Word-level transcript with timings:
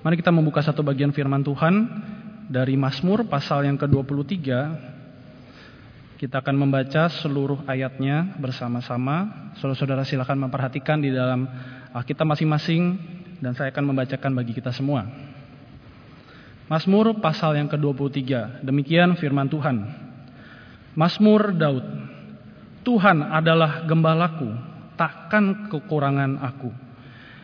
Mari 0.00 0.16
kita 0.16 0.32
membuka 0.32 0.64
satu 0.64 0.80
bagian 0.80 1.12
firman 1.12 1.44
Tuhan 1.44 1.84
dari 2.48 2.72
Mazmur 2.72 3.28
pasal 3.28 3.68
yang 3.68 3.76
ke-23. 3.76 4.32
Kita 6.16 6.40
akan 6.40 6.56
membaca 6.56 7.12
seluruh 7.20 7.68
ayatnya 7.68 8.32
bersama-sama. 8.40 9.52
Saudara-saudara 9.60 10.08
silakan 10.08 10.48
memperhatikan 10.48 11.04
di 11.04 11.12
dalam 11.12 11.44
Alkitab 11.92 12.32
masing-masing 12.32 12.96
dan 13.44 13.52
saya 13.52 13.68
akan 13.76 13.92
membacakan 13.92 14.32
bagi 14.32 14.56
kita 14.56 14.72
semua. 14.72 15.04
Mazmur 16.72 17.20
pasal 17.20 17.60
yang 17.60 17.68
ke-23. 17.68 18.64
Demikian 18.64 19.20
firman 19.20 19.52
Tuhan. 19.52 19.84
Mazmur 20.96 21.52
Daud. 21.52 21.84
Tuhan 22.88 23.20
adalah 23.20 23.84
gembalaku, 23.84 24.48
takkan 24.96 25.68
kekurangan 25.68 26.40
aku. 26.40 26.89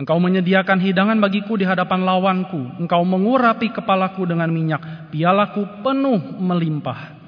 Engkau 0.00 0.16
menyediakan 0.16 0.80
hidangan 0.80 1.20
bagiku 1.20 1.60
di 1.60 1.68
hadapan 1.68 2.00
lawanku. 2.08 2.80
Engkau 2.80 3.04
mengurapi 3.04 3.68
kepalaku 3.68 4.24
dengan 4.24 4.48
minyak. 4.48 5.12
Pialaku 5.12 5.84
penuh 5.84 6.40
melimpah. 6.40 7.20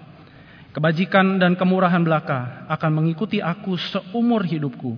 Kebajikan 0.73 1.37
dan 1.37 1.53
kemurahan 1.53 2.01
belaka 2.01 2.65
akan 2.73 2.91
mengikuti 2.97 3.45
aku 3.45 3.77
seumur 3.77 4.41
hidupku. 4.48 4.97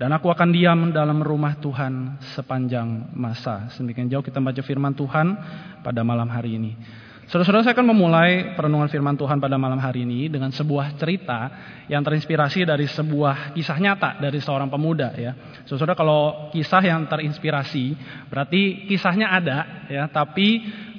Dan 0.00 0.16
aku 0.16 0.32
akan 0.32 0.48
diam 0.48 0.96
dalam 0.96 1.20
rumah 1.20 1.60
Tuhan 1.60 2.16
sepanjang 2.32 3.12
masa. 3.12 3.68
Sedemikian 3.76 4.08
jauh 4.08 4.24
kita 4.24 4.40
baca 4.40 4.64
firman 4.64 4.96
Tuhan 4.96 5.36
pada 5.84 6.00
malam 6.00 6.24
hari 6.24 6.56
ini. 6.56 6.72
Saudara-saudara 7.30 7.62
saya 7.62 7.78
akan 7.78 7.94
memulai 7.94 8.58
perenungan 8.58 8.90
firman 8.90 9.14
Tuhan 9.14 9.38
pada 9.38 9.54
malam 9.54 9.78
hari 9.78 10.02
ini 10.02 10.26
dengan 10.26 10.50
sebuah 10.50 10.98
cerita 10.98 11.46
yang 11.86 12.02
terinspirasi 12.02 12.66
dari 12.66 12.90
sebuah 12.90 13.54
kisah 13.54 13.78
nyata 13.78 14.18
dari 14.18 14.42
seorang 14.42 14.66
pemuda 14.66 15.14
ya. 15.14 15.38
Saudara-saudara 15.62 15.94
kalau 15.94 16.50
kisah 16.50 16.82
yang 16.82 17.06
terinspirasi 17.06 17.94
berarti 18.26 18.82
kisahnya 18.90 19.30
ada 19.30 19.86
ya, 19.86 20.10
tapi 20.10 20.58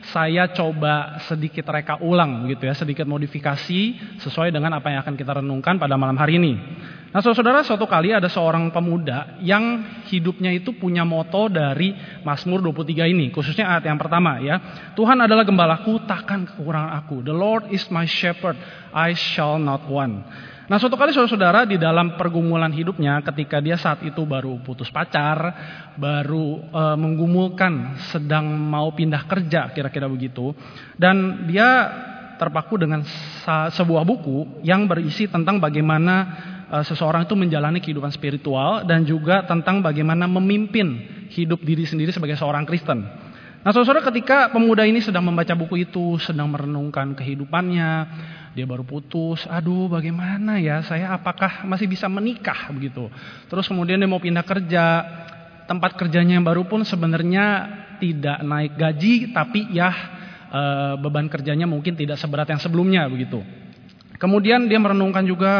saya 0.09 0.49
coba 0.49 1.21
sedikit 1.29 1.69
reka 1.69 2.01
ulang 2.01 2.49
gitu 2.49 2.65
ya, 2.65 2.73
sedikit 2.73 3.05
modifikasi 3.05 3.81
sesuai 4.17 4.49
dengan 4.49 4.81
apa 4.81 4.89
yang 4.89 5.05
akan 5.05 5.13
kita 5.13 5.43
renungkan 5.43 5.77
pada 5.77 5.93
malam 5.93 6.17
hari 6.17 6.41
ini. 6.41 6.53
Nah 7.11 7.19
saudara-saudara 7.19 7.67
suatu 7.67 7.83
kali 7.91 8.15
ada 8.15 8.31
seorang 8.31 8.71
pemuda 8.71 9.35
yang 9.43 9.83
hidupnya 10.07 10.55
itu 10.55 10.71
punya 10.71 11.03
moto 11.03 11.51
dari 11.51 11.91
Mazmur 12.23 12.63
23 12.71 13.11
ini. 13.11 13.27
Khususnya 13.35 13.67
ayat 13.67 13.83
yang 13.83 13.99
pertama 13.99 14.39
ya. 14.39 14.55
Tuhan 14.95 15.19
adalah 15.19 15.43
gembalaku 15.43 16.07
takkan 16.07 16.47
kekurangan 16.47 16.95
aku. 17.03 17.19
The 17.19 17.35
Lord 17.35 17.67
is 17.67 17.83
my 17.91 18.07
shepherd, 18.07 18.55
I 18.95 19.11
shall 19.11 19.59
not 19.59 19.83
want. 19.91 20.23
Nah 20.71 20.79
suatu 20.79 20.95
kali 20.95 21.11
saudara-saudara 21.11 21.67
di 21.67 21.75
dalam 21.75 22.15
pergumulan 22.15 22.71
hidupnya 22.71 23.19
ketika 23.27 23.59
dia 23.59 23.75
saat 23.75 24.07
itu 24.07 24.23
baru 24.23 24.55
putus 24.63 24.87
pacar, 24.87 25.51
baru 25.99 26.63
e, 26.63 26.83
menggumulkan 26.95 27.99
sedang 28.07 28.47
mau 28.55 28.87
pindah 28.95 29.27
kerja 29.27 29.67
kira-kira 29.75 30.07
begitu. 30.07 30.55
Dan 30.95 31.43
dia 31.51 31.91
terpaku 32.39 32.79
dengan 32.79 33.03
sebuah 33.67 34.07
buku 34.07 34.63
yang 34.63 34.87
berisi 34.87 35.27
tentang 35.27 35.61
bagaimana 35.61 36.15
uh, 36.73 36.81
seseorang 36.81 37.29
itu 37.29 37.37
menjalani 37.37 37.77
kehidupan 37.77 38.09
spiritual 38.09 38.81
dan 38.81 39.05
juga 39.05 39.45
tentang 39.45 39.85
bagaimana 39.85 40.25
memimpin 40.25 41.05
hidup 41.29 41.61
diri 41.61 41.85
sendiri 41.85 42.09
sebagai 42.09 42.33
seorang 42.41 42.65
Kristen. 42.65 43.05
Nah, 43.61 43.69
saudara 43.69 44.01
ketika 44.01 44.49
pemuda 44.49 44.89
ini 44.89 45.05
sedang 45.05 45.21
membaca 45.21 45.53
buku 45.53 45.85
itu, 45.85 46.17
sedang 46.17 46.49
merenungkan 46.49 47.13
kehidupannya, 47.13 47.89
dia 48.51 48.67
baru 48.67 48.83
putus, 48.83 49.47
aduh 49.47 49.87
bagaimana 49.87 50.59
ya, 50.59 50.83
saya 50.83 51.15
apakah 51.15 51.63
masih 51.63 51.87
bisa 51.87 52.11
menikah 52.11 52.67
begitu. 52.75 53.07
Terus 53.47 53.63
kemudian 53.71 53.95
dia 53.95 54.09
mau 54.11 54.19
pindah 54.19 54.43
kerja, 54.43 54.85
tempat 55.71 55.95
kerjanya 55.95 56.35
yang 56.35 56.43
baru 56.43 56.67
pun 56.67 56.83
sebenarnya 56.83 57.67
tidak 58.03 58.43
naik 58.43 58.75
gaji, 58.75 59.31
tapi 59.31 59.71
ya 59.71 59.89
e, 60.51 60.61
beban 60.99 61.31
kerjanya 61.31 61.63
mungkin 61.63 61.95
tidak 61.95 62.19
seberat 62.19 62.51
yang 62.51 62.59
sebelumnya 62.59 63.07
begitu. 63.07 63.39
Kemudian 64.19 64.69
dia 64.69 64.77
merenungkan 64.77 65.25
juga 65.25 65.51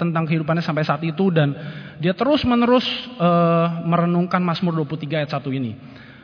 tentang 0.00 0.24
kehidupannya 0.24 0.64
sampai 0.64 0.88
saat 0.88 1.04
itu 1.04 1.28
dan 1.28 1.52
dia 2.00 2.16
terus-menerus 2.16 2.88
uh, 3.20 3.84
merenungkan 3.84 4.40
Mazmur 4.40 4.72
23 4.88 5.20
ayat 5.20 5.36
1 5.36 5.44
ini. 5.52 5.76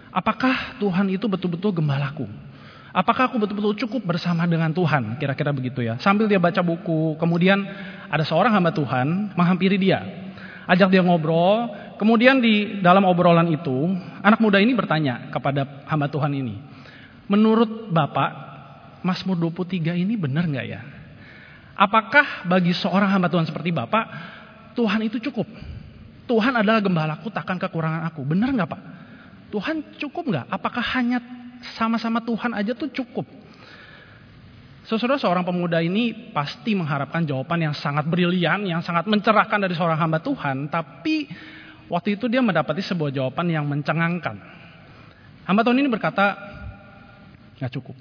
Apakah 0.09 0.81
Tuhan 0.81 1.13
itu 1.13 1.29
betul-betul 1.29 1.77
gembalaku? 1.77 2.25
Apakah 2.93 3.33
aku 3.33 3.41
betul-betul 3.41 3.73
cukup 3.89 4.05
bersama 4.05 4.45
dengan 4.45 4.69
Tuhan? 4.69 5.17
Kira-kira 5.17 5.49
begitu 5.49 5.81
ya. 5.81 5.97
Sambil 5.97 6.29
dia 6.29 6.37
baca 6.37 6.61
buku, 6.61 7.17
kemudian 7.17 7.65
ada 8.13 8.21
seorang 8.21 8.53
hamba 8.53 8.69
Tuhan 8.69 9.33
menghampiri 9.33 9.81
dia. 9.81 10.05
Ajak 10.69 10.93
dia 10.93 11.01
ngobrol, 11.01 11.73
kemudian 11.97 12.39
di 12.39 12.85
dalam 12.85 13.09
obrolan 13.09 13.49
itu, 13.49 13.97
anak 14.21 14.39
muda 14.45 14.61
ini 14.61 14.77
bertanya 14.77 15.33
kepada 15.33 15.89
hamba 15.89 16.13
Tuhan 16.13 16.37
ini. 16.37 16.61
Menurut 17.33 17.89
Bapak, 17.89 18.31
Mazmur 19.01 19.41
23 19.41 19.97
ini 19.97 20.15
benar 20.21 20.45
nggak 20.45 20.67
ya? 20.69 20.81
Apakah 21.73 22.45
bagi 22.45 22.77
seorang 22.77 23.09
hamba 23.09 23.33
Tuhan 23.33 23.49
seperti 23.49 23.73
Bapak, 23.73 24.05
Tuhan 24.77 25.01
itu 25.09 25.17
cukup? 25.17 25.49
Tuhan 26.29 26.55
adalah 26.61 26.85
gembalaku, 26.85 27.33
takkan 27.33 27.57
kekurangan 27.57 28.05
aku. 28.13 28.21
Benar 28.23 28.53
nggak 28.53 28.69
Pak? 28.69 28.83
Tuhan 29.49 29.97
cukup 29.97 30.29
nggak? 30.29 30.47
Apakah 30.53 30.85
hanya 31.01 31.42
sama-sama 31.79 32.23
Tuhan 32.23 32.53
aja 32.53 32.75
tuh 32.75 32.91
cukup? 32.91 33.25
Saudara 34.83 35.15
seorang 35.15 35.47
pemuda 35.47 35.79
ini 35.79 36.35
pasti 36.35 36.75
mengharapkan 36.75 37.23
jawaban 37.23 37.63
yang 37.63 37.75
sangat 37.75 38.03
brilian, 38.11 38.67
yang 38.67 38.83
sangat 38.83 39.07
mencerahkan 39.07 39.63
dari 39.63 39.79
seorang 39.79 39.95
hamba 39.95 40.19
Tuhan. 40.19 40.67
Tapi 40.67 41.31
waktu 41.87 42.19
itu 42.19 42.27
dia 42.27 42.43
mendapati 42.43 42.83
sebuah 42.83 43.15
jawaban 43.15 43.47
yang 43.47 43.63
mencengangkan. 43.71 44.43
Hamba 45.47 45.63
Tuhan 45.63 45.79
ini 45.79 45.87
berkata, 45.87 46.35
nggak 47.63 47.73
cukup. 47.79 47.95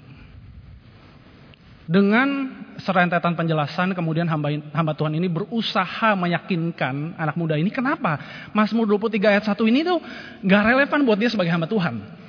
Dengan 1.86 2.50
serentetan 2.78 3.34
penjelasan 3.34 3.94
kemudian 3.94 4.26
hamba, 4.30 4.54
hamba 4.74 4.94
Tuhan 4.94 5.18
ini 5.18 5.26
berusaha 5.26 6.14
meyakinkan 6.14 7.18
anak 7.18 7.34
muda 7.34 7.58
ini 7.58 7.74
kenapa 7.74 8.18
Mazmur 8.54 8.86
23 8.86 9.18
ayat 9.18 9.44
1 9.44 9.58
ini 9.66 9.82
tuh 9.82 9.98
gak 10.46 10.62
relevan 10.62 11.02
buat 11.02 11.18
dia 11.18 11.30
sebagai 11.30 11.50
hamba 11.50 11.66
Tuhan. 11.66 12.22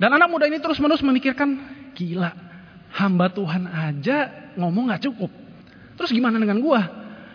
Dan 0.00 0.16
anak 0.16 0.32
muda 0.32 0.48
ini 0.48 0.56
terus 0.56 0.80
menerus 0.80 1.04
memikirkan 1.04 1.60
gila 1.92 2.32
hamba 2.96 3.28
Tuhan 3.28 3.68
aja 3.68 4.50
ngomong 4.56 4.88
gak 4.88 5.04
cukup. 5.04 5.28
Terus 6.00 6.16
gimana 6.16 6.40
dengan 6.40 6.56
gua? 6.64 6.80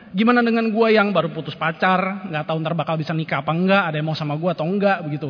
Gimana 0.09 0.41
dengan 0.41 0.73
gua 0.73 0.89
yang 0.89 1.13
baru 1.13 1.29
putus 1.29 1.53
pacar, 1.53 2.25
nggak 2.31 2.49
tahu 2.49 2.57
ntar 2.65 2.73
bakal 2.73 2.97
bisa 2.97 3.13
nikah 3.13 3.45
apa 3.45 3.53
enggak, 3.53 3.83
ada 3.85 3.95
yang 4.01 4.09
mau 4.09 4.17
sama 4.17 4.33
gua 4.33 4.57
atau 4.57 4.65
enggak 4.65 5.05
begitu. 5.05 5.29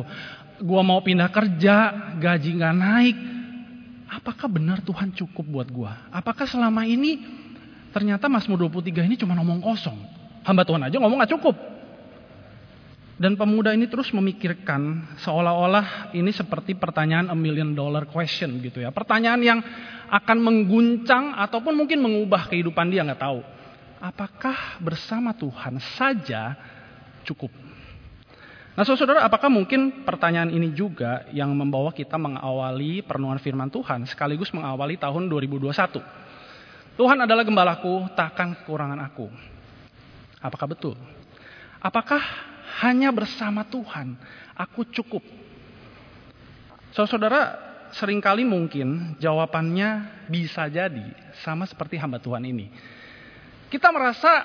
Gua 0.64 0.80
mau 0.80 1.04
pindah 1.04 1.28
kerja, 1.28 1.76
gaji 2.16 2.50
nggak 2.56 2.74
naik, 2.80 3.16
apakah 4.08 4.48
benar 4.48 4.80
Tuhan 4.80 5.12
cukup 5.12 5.44
buat 5.44 5.68
gua? 5.68 6.08
Apakah 6.08 6.48
selama 6.48 6.88
ini 6.88 7.20
ternyata 7.92 8.30
Mazmur 8.32 8.56
23 8.72 9.04
ini 9.04 9.20
cuma 9.20 9.36
ngomong 9.36 9.60
kosong? 9.60 9.98
Hamba 10.46 10.62
Tuhan 10.62 10.80
aja 10.86 10.96
ngomong 11.02 11.18
gak 11.26 11.34
cukup. 11.34 11.75
Dan 13.16 13.32
pemuda 13.32 13.72
ini 13.72 13.88
terus 13.88 14.12
memikirkan 14.12 15.16
seolah-olah 15.24 16.12
ini 16.12 16.28
seperti 16.36 16.76
pertanyaan 16.76 17.32
a 17.32 17.36
million 17.36 17.72
dollar 17.72 18.04
question 18.04 18.60
gitu 18.60 18.84
ya. 18.84 18.92
Pertanyaan 18.92 19.40
yang 19.40 19.58
akan 20.12 20.38
mengguncang 20.44 21.32
ataupun 21.32 21.72
mungkin 21.72 22.04
mengubah 22.04 22.52
kehidupan 22.52 22.92
dia 22.92 23.00
nggak 23.08 23.24
tahu. 23.24 23.40
Apakah 24.04 24.76
bersama 24.84 25.32
Tuhan 25.32 25.80
saja 25.96 26.60
cukup? 27.24 27.48
Nah 28.76 28.84
saudara, 28.84 29.24
apakah 29.24 29.48
mungkin 29.48 30.04
pertanyaan 30.04 30.52
ini 30.52 30.76
juga 30.76 31.24
yang 31.32 31.48
membawa 31.56 31.96
kita 31.96 32.20
mengawali 32.20 33.00
perenungan 33.00 33.40
firman 33.40 33.72
Tuhan 33.72 34.04
sekaligus 34.04 34.52
mengawali 34.52 35.00
tahun 35.00 35.32
2021? 35.32 35.72
Tuhan 37.00 37.18
adalah 37.24 37.48
gembalaku, 37.48 38.12
takkan 38.12 38.52
kekurangan 38.60 39.00
aku. 39.00 39.32
Apakah 40.44 40.68
betul? 40.68 40.96
Apakah 41.80 42.20
hanya 42.84 43.12
bersama 43.14 43.64
Tuhan 43.64 44.16
aku 44.56 44.84
cukup? 44.92 45.24
Saudara, 46.92 47.60
sering 47.92 48.24
kali 48.24 48.44
mungkin 48.44 49.16
jawabannya 49.20 50.24
bisa 50.32 50.64
jadi 50.68 51.12
sama 51.44 51.68
seperti 51.68 52.00
hamba 52.00 52.16
Tuhan 52.16 52.44
ini. 52.48 52.72
Kita 53.68 53.92
merasa 53.92 54.44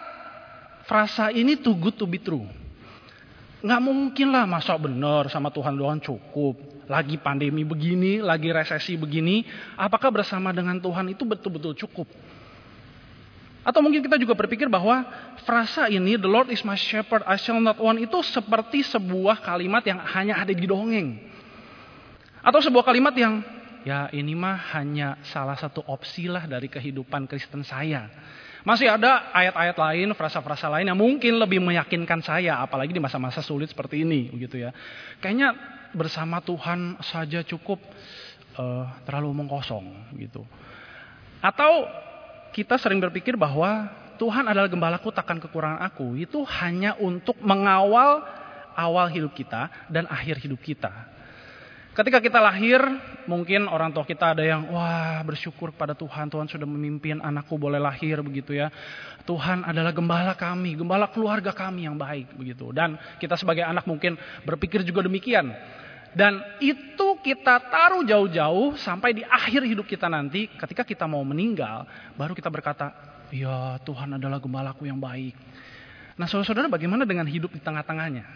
frasa 0.83 1.31
ini 1.31 1.56
too 1.56 1.78
good 1.80 1.95
to 1.95 2.04
be 2.04 2.19
true 2.19 2.62
Nggak 3.62 3.81
mungkin 3.86 4.28
lah 4.34 4.50
masa 4.50 4.74
benar 4.74 5.30
sama 5.30 5.54
Tuhan 5.54 5.77
doang 5.77 6.01
cukup. 6.01 6.57
Lagi 6.89 7.22
pandemi 7.22 7.62
begini, 7.62 8.18
lagi 8.18 8.50
resesi 8.50 8.98
begini, 8.98 9.45
apakah 9.77 10.10
bersama 10.10 10.50
dengan 10.50 10.81
Tuhan 10.81 11.13
itu 11.13 11.24
betul-betul 11.24 11.77
cukup? 11.77 12.10
Atau 13.62 13.86
mungkin 13.86 14.02
kita 14.02 14.18
juga 14.18 14.34
berpikir 14.34 14.66
bahwa 14.66 15.06
frasa 15.46 15.86
ini, 15.86 16.18
the 16.18 16.25
Lord 16.25 16.50
is 16.50 16.66
my 16.66 16.74
shepherd, 16.74 17.22
I 17.30 17.38
shall 17.38 17.62
not 17.62 17.78
want, 17.78 18.02
itu 18.02 18.18
seperti 18.25 18.81
sebuah 18.81 19.46
kalimat 19.46 19.86
yang 19.86 20.02
hanya 20.02 20.42
ada 20.42 20.50
di 20.50 20.66
dongeng. 20.66 21.22
Atau 22.42 22.58
sebuah 22.58 22.81
kalimat 22.81 23.13
yang, 23.13 23.46
ya 23.86 24.10
ini 24.10 24.34
mah 24.34 24.58
hanya 24.74 25.22
salah 25.30 25.54
satu 25.54 25.86
opsi 25.86 26.25
lah 26.25 26.50
dari 26.50 26.66
kehidupan 26.74 27.30
Kristen 27.30 27.62
saya. 27.62 28.10
Masih 28.66 28.90
ada 28.90 29.30
ayat-ayat 29.30 29.78
lain, 29.78 30.10
frasa-frasa 30.18 30.66
lain 30.69 30.90
yang 30.90 30.98
mungkin 30.98 31.38
lebih 31.38 31.62
meyakinkan 31.62 32.22
saya, 32.25 32.62
apalagi 32.66 32.98
di 32.98 33.02
masa-masa 33.02 33.46
sulit 33.46 33.69
seperti 33.69 34.02
ini, 34.02 34.34
begitu 34.34 34.58
ya. 34.58 34.74
Kayaknya 35.22 35.54
bersama 35.94 36.42
Tuhan 36.42 36.98
saja 37.06 37.46
cukup 37.46 37.78
uh, 38.58 38.90
terlalu 39.06 39.38
mengkosong, 39.38 40.18
gitu. 40.18 40.46
Atau 41.42 41.90
kita 42.51 42.75
sering 42.80 43.00
berpikir 43.00 43.39
bahwa 43.39 43.89
Tuhan 44.21 44.45
adalah 44.45 44.69
gembalaku 44.69 45.09
takkan 45.09 45.42
kekurangan 45.42 45.81
aku 45.81 46.13
itu 46.19 46.45
hanya 46.62 46.94
untuk 47.01 47.39
mengawal 47.42 48.21
awal 48.77 49.09
hidup 49.09 49.33
kita 49.33 49.71
dan 49.89 50.06
akhir 50.07 50.38
hidup 50.39 50.62
kita. 50.62 51.12
Ketika 51.92 52.24
kita 52.24 52.39
lahir, 52.39 52.80
mungkin 53.27 53.68
orang 53.68 53.92
tua 53.92 54.07
kita 54.07 54.31
ada 54.31 54.39
yang 54.39 54.71
wah 54.71 55.19
bersyukur 55.27 55.75
pada 55.75 55.92
Tuhan, 55.92 56.31
Tuhan 56.31 56.48
sudah 56.48 56.63
memimpin 56.63 57.19
anakku 57.19 57.59
boleh 57.59 57.83
lahir 57.83 58.24
begitu 58.24 58.56
ya. 58.56 58.71
Tuhan 59.27 59.68
adalah 59.68 59.92
gembala 59.92 60.31
kami, 60.39 60.80
gembala 60.80 61.12
keluarga 61.12 61.51
kami 61.51 61.92
yang 61.92 62.00
baik 62.00 62.31
begitu. 62.39 62.71
Dan 62.71 62.95
kita 63.19 63.36
sebagai 63.36 63.68
anak 63.68 63.83
mungkin 63.83 64.15
berpikir 64.48 64.88
juga 64.88 65.03
demikian. 65.03 65.51
Dan 66.15 66.39
itu 66.63 67.11
kita 67.22 67.62
taruh 67.70 68.04
jauh-jauh 68.04 68.76
sampai 68.76 69.16
di 69.16 69.24
akhir 69.24 69.64
hidup 69.64 69.86
kita 69.86 70.10
nanti, 70.10 70.50
ketika 70.50 70.82
kita 70.82 71.06
mau 71.06 71.22
meninggal, 71.22 71.86
baru 72.18 72.34
kita 72.34 72.50
berkata, 72.50 72.92
ya 73.32 73.80
Tuhan 73.86 74.18
adalah 74.18 74.42
gembalaku 74.42 74.90
yang 74.90 75.00
baik. 75.00 75.38
Nah 76.20 76.28
saudara-saudara 76.28 76.68
bagaimana 76.68 77.08
dengan 77.08 77.26
hidup 77.26 77.54
di 77.56 77.62
tengah-tengahnya? 77.64 78.28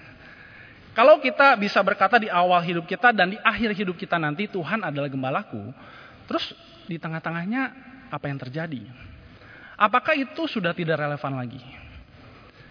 Kalau 0.95 1.19
kita 1.19 1.59
bisa 1.59 1.83
berkata 1.83 2.15
di 2.15 2.31
awal 2.31 2.63
hidup 2.63 2.87
kita 2.87 3.11
dan 3.11 3.35
di 3.35 3.37
akhir 3.43 3.75
hidup 3.75 3.99
kita 3.99 4.15
nanti 4.15 4.47
Tuhan 4.47 4.79
adalah 4.79 5.11
gembalaku, 5.11 5.75
terus 6.23 6.55
di 6.87 6.95
tengah-tengahnya 6.95 7.61
apa 8.07 8.25
yang 8.31 8.39
terjadi? 8.39 8.79
Apakah 9.75 10.15
itu 10.15 10.47
sudah 10.47 10.71
tidak 10.71 11.03
relevan 11.03 11.35
lagi? 11.35 11.59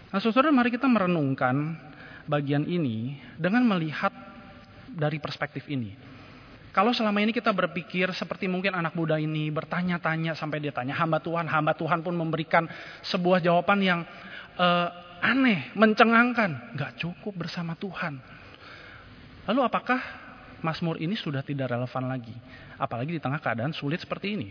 Nah, 0.09 0.23
saudara, 0.25 0.49
mari 0.49 0.73
kita 0.73 0.89
merenungkan 0.89 1.77
bagian 2.25 2.65
ini 2.65 3.21
dengan 3.37 3.61
melihat 3.69 4.15
dari 4.94 5.19
perspektif 5.19 5.67
ini. 5.69 6.14
Kalau 6.75 6.91
selama 6.91 7.23
ini 7.23 7.31
kita 7.31 7.55
berpikir 7.55 8.11
seperti 8.11 8.50
mungkin 8.50 8.75
anak 8.75 8.99
muda 8.99 9.14
ini 9.14 9.46
bertanya-tanya 9.46 10.35
sampai 10.35 10.58
dia 10.58 10.75
tanya 10.75 10.99
hamba 10.99 11.23
Tuhan, 11.23 11.46
hamba 11.46 11.70
Tuhan 11.79 12.02
pun 12.02 12.19
memberikan 12.19 12.67
sebuah 13.06 13.38
jawaban 13.38 13.79
yang 13.79 14.00
uh, 14.58 14.88
aneh, 15.23 15.70
mencengangkan, 15.79 16.75
nggak 16.75 16.99
cukup 16.99 17.46
bersama 17.46 17.79
Tuhan. 17.79 18.19
Lalu 19.46 19.61
apakah 19.62 20.00
Mazmur 20.67 20.99
ini 20.99 21.14
sudah 21.14 21.46
tidak 21.46 21.70
relevan 21.70 22.11
lagi? 22.11 22.35
Apalagi 22.75 23.14
di 23.14 23.23
tengah 23.23 23.38
keadaan 23.38 23.70
sulit 23.70 24.02
seperti 24.02 24.35
ini. 24.35 24.49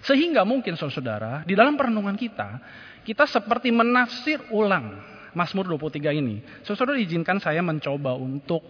Sehingga 0.00 0.48
mungkin 0.48 0.80
saudara-saudara, 0.80 1.44
di 1.44 1.52
dalam 1.52 1.76
perenungan 1.76 2.16
kita, 2.16 2.56
kita 3.04 3.28
seperti 3.28 3.68
menafsir 3.68 4.48
ulang 4.48 4.96
Mazmur 5.36 5.68
23 5.76 6.08
ini. 6.16 6.40
Saudara 6.64 6.96
izinkan 6.96 7.36
saya 7.36 7.60
mencoba 7.60 8.16
untuk 8.16 8.64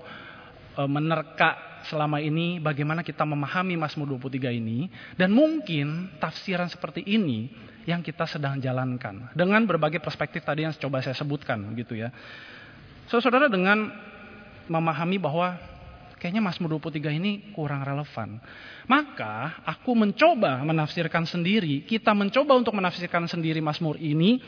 menerka 0.77 1.83
selama 1.89 2.21
ini 2.21 2.61
bagaimana 2.61 3.01
kita 3.01 3.25
memahami 3.25 3.75
Mazmur 3.79 4.19
23 4.21 4.53
ini. 4.61 4.87
Dan 5.17 5.33
mungkin 5.33 6.13
tafsiran 6.21 6.69
seperti 6.69 7.05
ini 7.07 7.51
yang 7.89 8.05
kita 8.05 8.29
sedang 8.29 8.61
jalankan 8.61 9.33
dengan 9.33 9.65
berbagai 9.65 10.05
perspektif 10.05 10.45
tadi 10.45 10.69
yang 10.69 10.75
coba 10.77 11.01
saya 11.01 11.17
sebutkan 11.17 11.73
gitu 11.75 11.97
ya. 11.97 12.13
So, 13.09 13.19
saudara 13.19 13.51
dengan 13.51 13.91
memahami 14.71 15.19
bahwa 15.19 15.59
kayaknya 16.21 16.45
Mazmur 16.45 16.77
23 16.79 17.17
ini 17.17 17.51
kurang 17.57 17.83
relevan. 17.83 18.39
Maka 18.87 19.65
aku 19.65 19.97
mencoba 19.97 20.61
menafsirkan 20.63 21.25
sendiri, 21.25 21.83
kita 21.89 22.13
mencoba 22.13 22.55
untuk 22.55 22.77
menafsirkan 22.77 23.25
sendiri 23.27 23.59
Mazmur 23.65 23.97
ini 23.97 24.39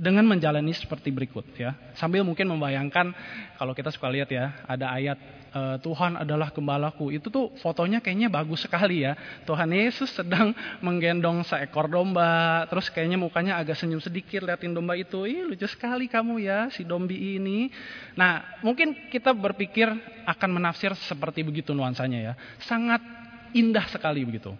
dengan 0.00 0.24
menjalani 0.24 0.72
seperti 0.72 1.12
berikut 1.12 1.44
ya. 1.60 1.76
Sambil 1.92 2.24
mungkin 2.24 2.48
membayangkan 2.48 3.12
kalau 3.60 3.76
kita 3.76 3.92
suka 3.92 4.08
lihat 4.08 4.32
ya, 4.32 4.64
ada 4.64 4.96
ayat 4.96 5.20
e, 5.52 5.60
Tuhan 5.84 6.16
adalah 6.16 6.48
gembalaku. 6.48 7.12
Itu 7.12 7.28
tuh 7.28 7.52
fotonya 7.60 8.00
kayaknya 8.00 8.32
bagus 8.32 8.64
sekali 8.64 9.04
ya. 9.04 9.12
Tuhan 9.44 9.68
Yesus 9.68 10.08
sedang 10.16 10.56
menggendong 10.80 11.44
seekor 11.44 11.92
domba, 11.92 12.64
terus 12.72 12.88
kayaknya 12.88 13.20
mukanya 13.20 13.60
agak 13.60 13.76
senyum 13.76 14.00
sedikit 14.00 14.40
liatin 14.48 14.72
domba 14.72 14.96
itu. 14.96 15.28
Ih, 15.28 15.44
lucu 15.44 15.68
sekali 15.68 16.08
kamu 16.08 16.40
ya 16.40 16.72
si 16.72 16.88
dombi 16.88 17.36
ini. 17.36 17.68
Nah, 18.16 18.56
mungkin 18.64 19.12
kita 19.12 19.36
berpikir 19.36 19.92
akan 20.24 20.48
menafsir 20.48 20.96
seperti 20.96 21.44
begitu 21.44 21.76
nuansanya 21.76 22.32
ya. 22.32 22.34
Sangat 22.64 23.04
indah 23.52 23.84
sekali 23.92 24.24
begitu. 24.24 24.56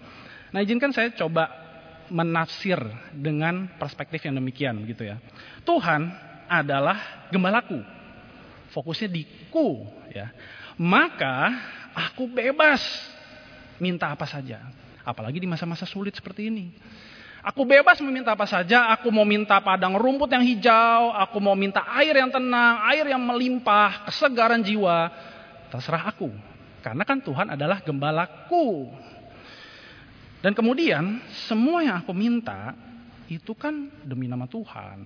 Nah, 0.52 0.60
izinkan 0.60 0.92
saya 0.92 1.08
coba 1.16 1.69
menafsir 2.10 2.76
dengan 3.14 3.70
perspektif 3.78 4.26
yang 4.26 4.36
demikian 4.36 4.82
gitu 4.84 5.06
ya. 5.06 5.16
Tuhan 5.62 6.10
adalah 6.50 7.30
gembalaku. 7.30 7.78
Fokusnya 8.74 9.08
di 9.10 9.22
ku 9.50 9.86
ya. 10.10 10.30
Maka 10.74 11.54
aku 11.94 12.26
bebas 12.26 12.82
minta 13.78 14.10
apa 14.10 14.26
saja. 14.26 14.60
Apalagi 15.06 15.40
di 15.40 15.48
masa-masa 15.48 15.88
sulit 15.88 16.14
seperti 16.14 16.50
ini. 16.50 16.70
Aku 17.40 17.64
bebas 17.64 17.96
meminta 18.04 18.36
apa 18.36 18.44
saja, 18.44 18.92
aku 18.92 19.08
mau 19.08 19.24
minta 19.24 19.56
padang 19.64 19.96
rumput 19.96 20.28
yang 20.28 20.44
hijau, 20.44 21.08
aku 21.16 21.40
mau 21.40 21.56
minta 21.56 21.80
air 21.96 22.12
yang 22.12 22.28
tenang, 22.28 22.84
air 22.92 23.08
yang 23.08 23.22
melimpah, 23.24 24.04
kesegaran 24.04 24.60
jiwa. 24.60 25.08
Terserah 25.72 26.04
aku. 26.04 26.28
Karena 26.84 27.00
kan 27.08 27.24
Tuhan 27.24 27.56
adalah 27.56 27.80
gembalaku. 27.80 28.92
Dan 30.40 30.56
kemudian 30.56 31.20
semua 31.48 31.84
yang 31.84 32.00
aku 32.00 32.16
minta 32.16 32.72
itu 33.28 33.52
kan 33.52 33.92
demi 34.02 34.26
nama 34.26 34.48
Tuhan. 34.48 35.04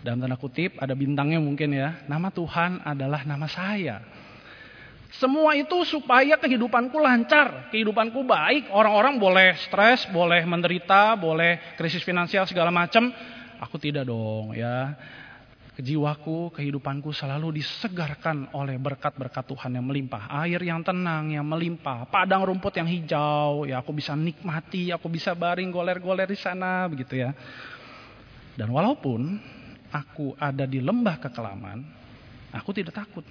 Dalam 0.00 0.18
tanda 0.22 0.36
kutip 0.38 0.76
ada 0.80 0.96
bintangnya 0.96 1.40
mungkin 1.40 1.76
ya. 1.76 2.04
Nama 2.08 2.28
Tuhan 2.32 2.84
adalah 2.84 3.22
nama 3.28 3.46
saya. 3.48 4.00
Semua 5.16 5.56
itu 5.56 5.86
supaya 5.86 6.36
kehidupanku 6.36 6.98
lancar, 6.98 7.70
kehidupanku 7.72 8.26
baik. 8.26 8.68
Orang-orang 8.74 9.16
boleh 9.16 9.56
stres, 9.64 10.04
boleh 10.10 10.44
menderita, 10.44 11.16
boleh 11.16 11.76
krisis 11.78 12.04
finansial 12.04 12.44
segala 12.44 12.68
macam. 12.68 13.08
Aku 13.62 13.80
tidak 13.80 14.04
dong 14.04 14.52
ya. 14.52 14.92
Jiwaku, 15.76 16.56
kehidupanku 16.56 17.12
selalu 17.12 17.60
disegarkan 17.60 18.48
oleh 18.56 18.80
berkat-berkat 18.80 19.44
Tuhan 19.44 19.76
yang 19.76 19.84
melimpah. 19.84 20.24
Air 20.40 20.64
yang 20.64 20.80
tenang, 20.80 21.36
yang 21.36 21.44
melimpah. 21.44 22.08
Padang 22.08 22.48
rumput 22.48 22.80
yang 22.80 22.88
hijau, 22.88 23.68
ya 23.68 23.84
aku 23.84 23.92
bisa 23.92 24.16
nikmati, 24.16 24.88
aku 24.88 25.12
bisa 25.12 25.36
baring 25.36 25.68
goler-goler 25.68 26.32
di 26.32 26.38
sana, 26.40 26.88
begitu 26.88 27.20
ya. 27.20 27.36
Dan 28.56 28.72
walaupun 28.72 29.36
aku 29.92 30.32
ada 30.40 30.64
di 30.64 30.80
lembah 30.80 31.20
kekelaman, 31.20 31.84
aku 32.56 32.72
tidak 32.72 32.96
takut. 32.96 33.28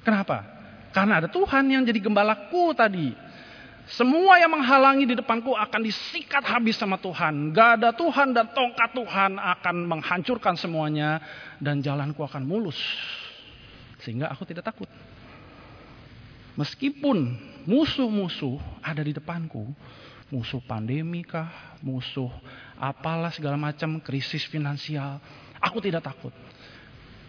Kenapa? 0.00 0.40
Karena 0.88 1.20
ada 1.20 1.28
Tuhan 1.28 1.68
yang 1.68 1.84
jadi 1.84 2.00
gembalaku 2.00 2.72
tadi. 2.72 3.12
Semua 3.88 4.36
yang 4.36 4.52
menghalangi 4.52 5.08
di 5.08 5.16
depanku 5.16 5.56
akan 5.56 5.80
disikat 5.80 6.44
habis 6.44 6.76
sama 6.76 7.00
Tuhan. 7.00 7.56
Gak 7.56 7.80
ada 7.80 7.90
Tuhan 7.96 8.36
dan 8.36 8.52
tongkat 8.52 8.92
Tuhan 8.92 9.40
akan 9.40 9.76
menghancurkan 9.88 10.60
semuanya. 10.60 11.24
Dan 11.56 11.80
jalanku 11.80 12.20
akan 12.20 12.44
mulus. 12.44 12.76
Sehingga 14.04 14.28
aku 14.28 14.44
tidak 14.44 14.68
takut. 14.68 14.92
Meskipun 16.60 17.40
musuh-musuh 17.64 18.60
ada 18.84 19.00
di 19.00 19.16
depanku. 19.16 19.64
Musuh 20.28 20.60
pandemi 20.60 21.24
kah, 21.24 21.80
musuh 21.80 22.28
apalah 22.76 23.32
segala 23.32 23.56
macam, 23.56 24.04
krisis 24.04 24.44
finansial. 24.44 25.16
Aku 25.64 25.80
tidak 25.80 26.04
takut. 26.04 26.36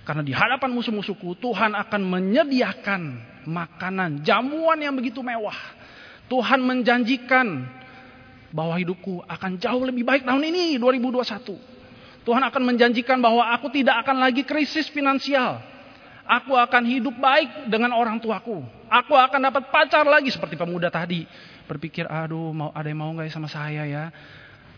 Karena 0.03 0.27
di 0.27 0.35
hadapan 0.35 0.75
musuh-musuhku 0.75 1.39
Tuhan 1.39 1.71
akan 1.71 2.01
menyediakan 2.03 3.01
makanan, 3.47 4.27
jamuan 4.27 4.83
yang 4.83 4.91
begitu 4.91 5.23
mewah 5.23 5.78
Tuhan 6.29 6.61
menjanjikan 6.61 7.65
bahwa 8.53 8.77
hidupku 8.77 9.25
akan 9.25 9.57
jauh 9.57 9.83
lebih 9.85 10.05
baik 10.05 10.25
tahun 10.25 10.43
ini 10.53 10.77
2021. 10.77 12.25
Tuhan 12.25 12.43
akan 12.45 12.61
menjanjikan 12.61 13.17
bahwa 13.17 13.49
aku 13.49 13.73
tidak 13.73 14.05
akan 14.05 14.21
lagi 14.21 14.45
krisis 14.45 14.85
finansial. 14.93 15.61
Aku 16.29 16.53
akan 16.53 16.85
hidup 16.85 17.17
baik 17.17 17.73
dengan 17.73 17.89
orang 17.97 18.21
tuaku. 18.21 18.61
Aku 18.85 19.17
akan 19.17 19.49
dapat 19.49 19.73
pacar 19.73 20.05
lagi 20.05 20.29
seperti 20.29 20.53
pemuda 20.53 20.93
tadi. 20.93 21.25
Berpikir, 21.65 22.05
aduh 22.05 22.53
mau 22.53 22.69
ada 22.69 22.85
yang 22.85 23.01
mau 23.01 23.09
nggak 23.17 23.29
ya 23.29 23.33
sama 23.33 23.49
saya 23.49 23.83
ya. 23.89 24.13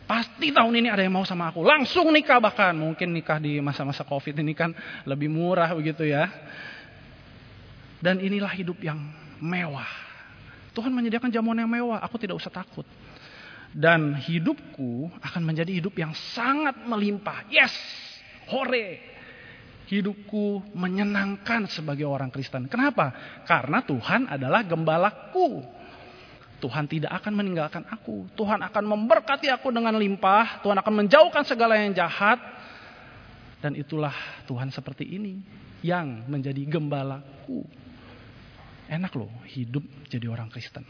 Pasti 0.08 0.52
tahun 0.56 0.80
ini 0.80 0.88
ada 0.88 1.04
yang 1.04 1.12
mau 1.12 1.28
sama 1.28 1.52
aku. 1.52 1.64
Langsung 1.64 2.12
nikah 2.12 2.40
bahkan. 2.40 2.72
Mungkin 2.76 3.12
nikah 3.12 3.40
di 3.40 3.60
masa-masa 3.60 4.08
covid 4.08 4.40
ini 4.40 4.56
kan 4.56 4.72
lebih 5.04 5.28
murah 5.28 5.72
begitu 5.76 6.08
ya. 6.08 6.32
Dan 8.00 8.24
inilah 8.24 8.52
hidup 8.56 8.80
yang 8.80 9.00
mewah 9.44 10.11
Tuhan 10.72 10.92
menyediakan 10.92 11.32
jamuan 11.32 11.60
yang 11.60 11.72
mewah, 11.72 12.00
aku 12.00 12.16
tidak 12.16 12.40
usah 12.40 12.52
takut. 12.52 12.88
Dan 13.72 14.16
hidupku 14.16 15.12
akan 15.24 15.42
menjadi 15.44 15.72
hidup 15.80 15.96
yang 15.96 16.12
sangat 16.36 16.76
melimpah. 16.84 17.48
Yes, 17.48 17.72
hore. 18.52 19.00
Hidupku 19.88 20.72
menyenangkan 20.72 21.68
sebagai 21.68 22.08
orang 22.08 22.32
Kristen. 22.32 22.68
Kenapa? 22.72 23.12
Karena 23.44 23.84
Tuhan 23.84 24.28
adalah 24.32 24.64
gembalaku. 24.64 25.64
Tuhan 26.64 26.88
tidak 26.88 27.12
akan 27.20 27.34
meninggalkan 27.36 27.84
aku. 27.90 28.30
Tuhan 28.38 28.64
akan 28.64 28.84
memberkati 28.88 29.52
aku 29.52 29.74
dengan 29.74 29.98
limpah. 30.00 30.64
Tuhan 30.64 30.80
akan 30.80 30.94
menjauhkan 31.04 31.44
segala 31.44 31.76
yang 31.76 31.92
jahat. 31.92 32.40
Dan 33.60 33.76
itulah 33.76 34.14
Tuhan 34.48 34.72
seperti 34.72 35.04
ini 35.04 35.44
yang 35.84 36.24
menjadi 36.30 36.64
gembalaku. 36.70 37.66
Enak 38.92 39.16
loh 39.16 39.32
hidup 39.48 39.88
jadi 40.12 40.28
orang 40.28 40.52
Kristen. 40.52 40.84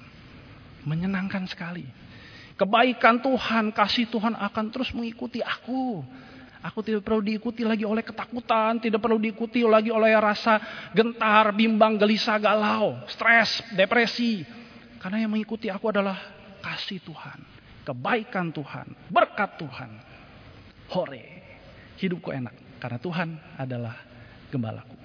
Menyenangkan 0.89 1.45
sekali. 1.45 1.85
Kebaikan 2.57 3.21
Tuhan, 3.21 3.69
kasih 3.69 4.09
Tuhan 4.09 4.33
akan 4.33 4.65
terus 4.73 4.89
mengikuti 4.97 5.37
aku. 5.45 6.01
Aku 6.61 6.85
tidak 6.85 7.05
perlu 7.05 7.21
diikuti 7.21 7.65
lagi 7.65 7.85
oleh 7.85 8.05
ketakutan, 8.05 8.77
tidak 8.81 9.01
perlu 9.01 9.17
diikuti 9.17 9.65
lagi 9.65 9.89
oleh 9.89 10.13
rasa 10.17 10.61
gentar, 10.93 11.53
bimbang, 11.57 11.97
gelisah, 11.97 12.37
galau, 12.37 13.01
stres, 13.09 13.65
depresi. 13.73 14.45
Karena 15.01 15.25
yang 15.25 15.33
mengikuti 15.33 15.73
aku 15.73 15.89
adalah 15.89 16.17
kasih 16.61 17.01
Tuhan, 17.01 17.41
kebaikan 17.81 18.53
Tuhan, 18.53 18.93
berkat 19.09 19.57
Tuhan. 19.57 19.89
Hore, 20.93 21.25
hidupku 21.97 22.29
enak 22.29 22.77
karena 22.77 22.97
Tuhan 23.01 23.29
adalah 23.57 23.97
gembalaku. 24.53 25.00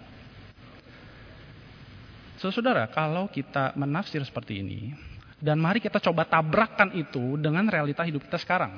Saudara, 2.36 2.84
kalau 2.92 3.32
kita 3.32 3.72
menafsir 3.80 4.20
seperti 4.20 4.60
ini, 4.60 4.92
dan 5.40 5.60
mari 5.60 5.80
kita 5.80 6.00
coba 6.00 6.24
tabrakkan 6.28 6.92
itu 6.96 7.36
dengan 7.40 7.68
realita 7.68 8.04
hidup 8.04 8.24
kita 8.28 8.40
sekarang. 8.40 8.72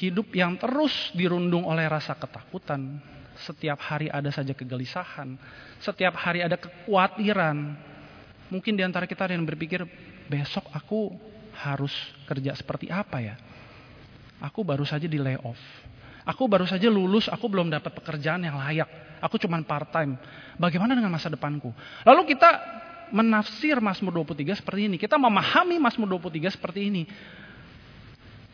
Hidup 0.00 0.32
yang 0.32 0.56
terus 0.56 1.12
dirundung 1.12 1.68
oleh 1.68 1.84
rasa 1.84 2.16
ketakutan, 2.16 3.00
setiap 3.44 3.76
hari 3.80 4.08
ada 4.08 4.32
saja 4.32 4.56
kegelisahan, 4.56 5.36
setiap 5.80 6.16
hari 6.16 6.40
ada 6.40 6.56
kekhawatiran. 6.56 7.76
Mungkin 8.48 8.76
di 8.76 8.82
antara 8.84 9.04
kita 9.04 9.28
ada 9.28 9.36
yang 9.36 9.44
berpikir, 9.44 9.84
besok 10.28 10.64
aku 10.72 11.12
harus 11.60 11.92
kerja 12.24 12.56
seperti 12.56 12.88
apa 12.88 13.20
ya? 13.20 13.36
Aku 14.40 14.64
baru 14.64 14.88
saja 14.88 15.04
di 15.04 15.20
layoff. 15.20 15.60
Aku 16.28 16.44
baru 16.46 16.68
saja 16.68 16.92
lulus, 16.92 17.28
aku 17.32 17.48
belum 17.48 17.72
dapat 17.72 17.96
pekerjaan 17.96 18.44
yang 18.44 18.60
layak. 18.60 18.88
Aku 19.20 19.36
cuma 19.36 19.60
part 19.64 19.88
time. 19.92 20.16
Bagaimana 20.56 20.96
dengan 20.96 21.12
masa 21.12 21.28
depanku? 21.28 21.72
Lalu 22.04 22.36
kita 22.36 22.50
menafsir 23.12 23.76
Mazmur 23.82 24.24
23 24.24 24.60
seperti 24.60 24.80
ini. 24.88 24.96
Kita 24.96 25.20
memahami 25.20 25.76
Mazmur 25.76 26.08
23 26.16 26.56
seperti 26.56 26.80
ini. 26.88 27.02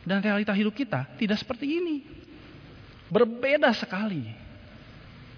Dan 0.07 0.23
realita 0.23 0.55
hidup 0.55 0.75
kita 0.75 1.07
tidak 1.19 1.39
seperti 1.39 1.79
ini. 1.79 1.95
Berbeda 3.07 3.71
sekali. 3.75 4.27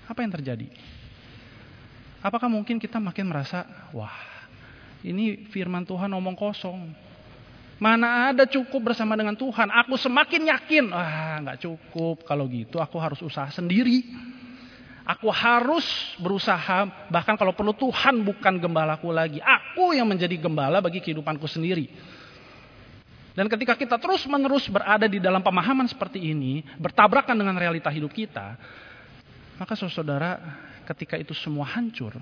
Apa 0.10 0.26
yang 0.26 0.34
terjadi? 0.34 0.66
Apakah 2.20 2.50
mungkin 2.50 2.82
kita 2.82 2.98
makin 2.98 3.30
merasa, 3.30 3.64
wah, 3.94 4.14
ini 5.06 5.48
firman 5.54 5.86
Tuhan 5.88 6.12
ngomong 6.12 6.36
kosong. 6.36 7.09
Mana 7.80 8.36
ada 8.36 8.44
cukup 8.44 8.92
bersama 8.92 9.16
dengan 9.16 9.40
Tuhan. 9.40 9.72
Aku 9.72 9.96
semakin 9.96 10.52
yakin, 10.52 10.92
ah 10.92 11.40
nggak 11.40 11.64
cukup. 11.64 12.28
Kalau 12.28 12.44
gitu 12.52 12.84
aku 12.84 13.00
harus 13.00 13.24
usaha 13.24 13.48
sendiri. 13.56 14.04
Aku 15.10 15.32
harus 15.34 15.88
berusaha, 16.22 16.86
bahkan 17.10 17.34
kalau 17.34 17.50
perlu 17.50 17.74
Tuhan 17.74 18.22
bukan 18.22 18.62
gembalaku 18.62 19.10
lagi. 19.10 19.42
Aku 19.42 19.90
yang 19.98 20.06
menjadi 20.06 20.38
gembala 20.38 20.78
bagi 20.86 21.02
kehidupanku 21.02 21.50
sendiri. 21.50 21.90
Dan 23.34 23.50
ketika 23.50 23.74
kita 23.74 23.98
terus-menerus 23.98 24.70
berada 24.70 25.10
di 25.10 25.18
dalam 25.18 25.42
pemahaman 25.42 25.90
seperti 25.90 26.30
ini, 26.30 26.62
bertabrakan 26.78 27.34
dengan 27.34 27.58
realita 27.58 27.90
hidup 27.90 28.14
kita, 28.14 28.54
maka 29.58 29.74
saudara, 29.74 30.38
ketika 30.86 31.18
itu 31.18 31.34
semua 31.34 31.66
hancur, 31.66 32.14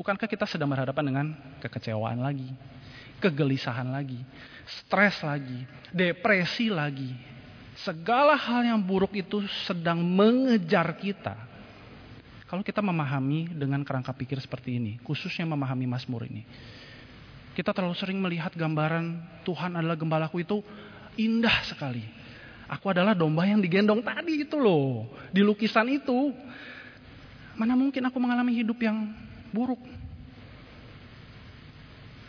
bukankah 0.00 0.24
kita 0.24 0.48
sedang 0.48 0.72
berhadapan 0.72 1.04
dengan 1.04 1.26
kekecewaan 1.60 2.22
lagi, 2.22 2.48
kegelisahan 3.18 3.90
lagi, 3.90 4.18
stres 4.66 5.20
lagi, 5.22 5.66
depresi 5.90 6.70
lagi. 6.70 7.12
Segala 7.78 8.34
hal 8.34 8.74
yang 8.74 8.80
buruk 8.82 9.14
itu 9.14 9.38
sedang 9.66 10.02
mengejar 10.02 10.98
kita. 10.98 11.38
Kalau 12.48 12.64
kita 12.64 12.82
memahami 12.82 13.52
dengan 13.54 13.84
kerangka 13.84 14.10
pikir 14.10 14.40
seperti 14.42 14.80
ini, 14.80 14.98
khususnya 15.04 15.46
memahami 15.46 15.86
Mazmur 15.86 16.26
ini. 16.26 16.42
Kita 17.54 17.74
terlalu 17.74 17.94
sering 17.98 18.18
melihat 18.18 18.54
gambaran 18.54 19.18
Tuhan 19.42 19.74
adalah 19.78 19.98
gembalaku 19.98 20.42
itu 20.42 20.62
indah 21.18 21.66
sekali. 21.66 22.06
Aku 22.70 22.92
adalah 22.92 23.16
domba 23.16 23.48
yang 23.48 23.58
digendong 23.58 23.98
tadi 24.04 24.46
itu 24.46 24.56
loh. 24.60 25.10
Di 25.34 25.42
lukisan 25.42 25.88
itu. 25.90 26.30
Mana 27.58 27.74
mungkin 27.74 28.04
aku 28.06 28.18
mengalami 28.22 28.54
hidup 28.62 28.78
yang 28.78 29.10
buruk. 29.50 29.80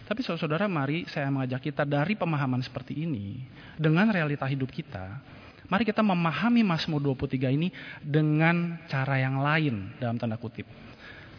Tapi 0.09 0.25
saudara-saudara 0.25 0.65
mari 0.65 1.05
saya 1.05 1.29
mengajak 1.29 1.69
kita 1.69 1.85
dari 1.85 2.17
pemahaman 2.17 2.65
seperti 2.65 3.05
ini. 3.05 3.45
Dengan 3.77 4.09
realita 4.09 4.49
hidup 4.49 4.73
kita 4.73 5.21
Mari 5.69 5.85
kita 5.85 6.01
memahami 6.01 6.65
Mazmur 6.65 6.97
23 7.13 7.53
ini 7.53 7.69
dengan 8.01 8.81
cara 8.89 9.21
yang 9.21 9.37
lain 9.37 9.93
dalam 10.01 10.17
tanda 10.17 10.33
kutip. 10.33 10.65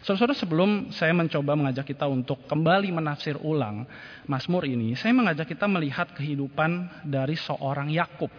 Saudara-saudara 0.07 0.39
sebelum 0.39 0.69
saya 0.95 1.11
mencoba 1.11 1.51
mengajak 1.53 1.91
kita 1.91 2.07
untuk 2.07 2.47
kembali 2.47 2.95
menafsir 2.95 3.35
ulang 3.43 3.83
Mazmur 4.23 4.63
ini, 4.63 4.95
saya 4.95 5.11
mengajak 5.11 5.51
kita 5.51 5.67
melihat 5.67 6.15
kehidupan 6.15 7.03
dari 7.03 7.35
seorang 7.35 7.91
Yakub. 7.91 8.31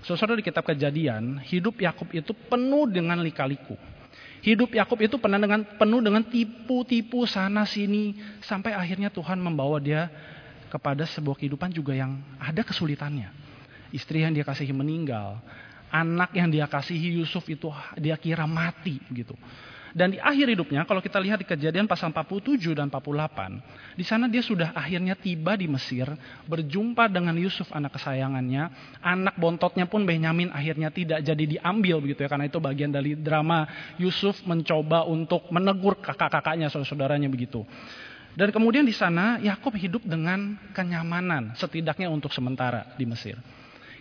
Saudara 0.00 0.32
di 0.32 0.42
kitab 0.42 0.64
Kejadian, 0.64 1.44
hidup 1.44 1.76
Yakub 1.76 2.08
itu 2.16 2.32
penuh 2.32 2.88
dengan 2.88 3.20
lika-liku. 3.20 3.76
Hidup 4.44 4.76
Yakub 4.76 5.00
itu 5.00 5.16
penuh 5.16 5.40
dengan 5.40 5.64
penuh 5.64 6.04
dengan 6.04 6.20
tipu-tipu 6.20 7.24
sana 7.24 7.64
sini. 7.64 8.12
Sampai 8.44 8.76
akhirnya 8.76 9.08
Tuhan 9.08 9.40
membawa 9.40 9.80
dia 9.80 10.12
kepada 10.68 11.08
sebuah 11.08 11.40
kehidupan 11.40 11.72
juga 11.72 11.96
yang 11.96 12.20
ada 12.36 12.60
kesulitannya. 12.60 13.32
Istri 13.88 14.28
yang 14.28 14.36
dia 14.36 14.44
kasihi 14.44 14.74
meninggal, 14.76 15.40
anak 15.88 16.36
yang 16.36 16.52
dia 16.52 16.68
kasihi 16.68 17.24
Yusuf 17.24 17.48
itu 17.48 17.72
dia 17.96 18.20
kira 18.20 18.44
mati 18.44 19.00
gitu. 19.16 19.32
Dan 19.94 20.10
di 20.10 20.18
akhir 20.18 20.50
hidupnya 20.50 20.82
kalau 20.82 20.98
kita 20.98 21.22
lihat 21.22 21.38
di 21.38 21.46
kejadian 21.46 21.86
pasal 21.86 22.10
47 22.10 22.74
dan 22.74 22.90
48, 22.90 23.94
di 23.94 24.02
sana 24.02 24.26
dia 24.26 24.42
sudah 24.42 24.74
akhirnya 24.74 25.14
tiba 25.14 25.54
di 25.54 25.70
Mesir, 25.70 26.10
berjumpa 26.50 27.06
dengan 27.06 27.38
Yusuf 27.38 27.70
anak 27.70 27.94
kesayangannya, 27.94 28.74
anak 28.98 29.38
bontotnya 29.38 29.86
pun 29.86 30.02
Benyamin 30.02 30.50
akhirnya 30.50 30.90
tidak 30.90 31.22
jadi 31.22 31.44
diambil 31.46 32.02
begitu 32.02 32.26
ya 32.26 32.28
karena 32.28 32.50
itu 32.50 32.58
bagian 32.58 32.90
dari 32.90 33.14
drama 33.14 33.70
Yusuf 33.94 34.42
mencoba 34.42 35.06
untuk 35.06 35.46
menegur 35.54 36.02
kakak-kakaknya 36.02 36.66
saudara-saudaranya 36.74 37.30
begitu. 37.30 37.62
Dan 38.34 38.50
kemudian 38.50 38.82
di 38.82 38.90
sana 38.90 39.38
Yakub 39.38 39.78
hidup 39.78 40.02
dengan 40.02 40.58
kenyamanan 40.74 41.54
setidaknya 41.54 42.10
untuk 42.10 42.34
sementara 42.34 42.98
di 42.98 43.06
Mesir. 43.06 43.38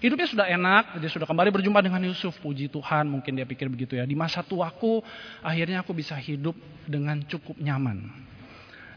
Hidupnya 0.04 0.28
sudah 0.28 0.52
enak, 0.52 1.00
dia 1.00 1.08
sudah 1.08 1.24
kembali 1.24 1.48
berjumpa 1.48 1.80
dengan 1.80 2.04
Yusuf. 2.04 2.36
Puji 2.44 2.68
Tuhan, 2.68 3.08
mungkin 3.08 3.40
dia 3.40 3.48
pikir 3.48 3.72
begitu 3.72 3.96
ya. 3.96 4.04
Di 4.04 4.20
masa 4.20 4.44
tuaku, 4.44 5.00
akhirnya 5.40 5.80
aku 5.80 5.96
bisa 5.96 6.12
hidup 6.20 6.60
dengan 6.84 7.24
cukup 7.24 7.56
nyaman. 7.56 8.12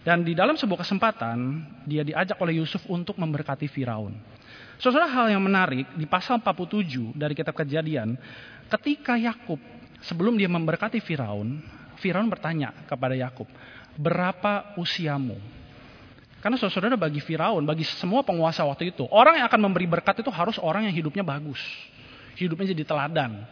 Dan 0.03 0.27
di 0.27 0.35
dalam 0.35 0.59
sebuah 0.59 0.83
kesempatan, 0.83 1.63
dia 1.87 2.03
diajak 2.03 2.35
oleh 2.43 2.59
Yusuf 2.59 2.83
untuk 2.91 3.23
memberkati 3.23 3.71
Firaun. 3.71 4.19
Saudara 4.83 5.07
hal 5.07 5.31
yang 5.31 5.47
menarik 5.47 5.87
di 5.95 6.11
pasal 6.11 6.43
47 6.43 7.15
dari 7.15 7.39
kitab 7.39 7.55
kejadian, 7.55 8.19
ketika 8.67 9.15
Yakub 9.15 9.63
sebelum 10.03 10.35
dia 10.35 10.51
memberkati 10.51 10.99
Firaun, 10.99 11.63
Firaun 12.03 12.27
bertanya 12.27 12.75
kepada 12.91 13.15
Yakub, 13.15 13.47
berapa 13.95 14.75
usiamu? 14.75 15.39
Karena 16.47 16.63
saudara 16.63 16.95
bagi 16.95 17.19
Firaun, 17.19 17.67
bagi 17.67 17.83
semua 17.83 18.23
penguasa 18.23 18.63
waktu 18.63 18.95
itu, 18.95 19.03
orang 19.11 19.43
yang 19.43 19.51
akan 19.51 19.67
memberi 19.67 19.83
berkat 19.91 20.23
itu 20.23 20.31
harus 20.31 20.63
orang 20.63 20.87
yang 20.87 20.95
hidupnya 20.95 21.27
bagus. 21.27 21.59
Hidupnya 22.39 22.71
jadi 22.71 22.87
teladan. 22.87 23.43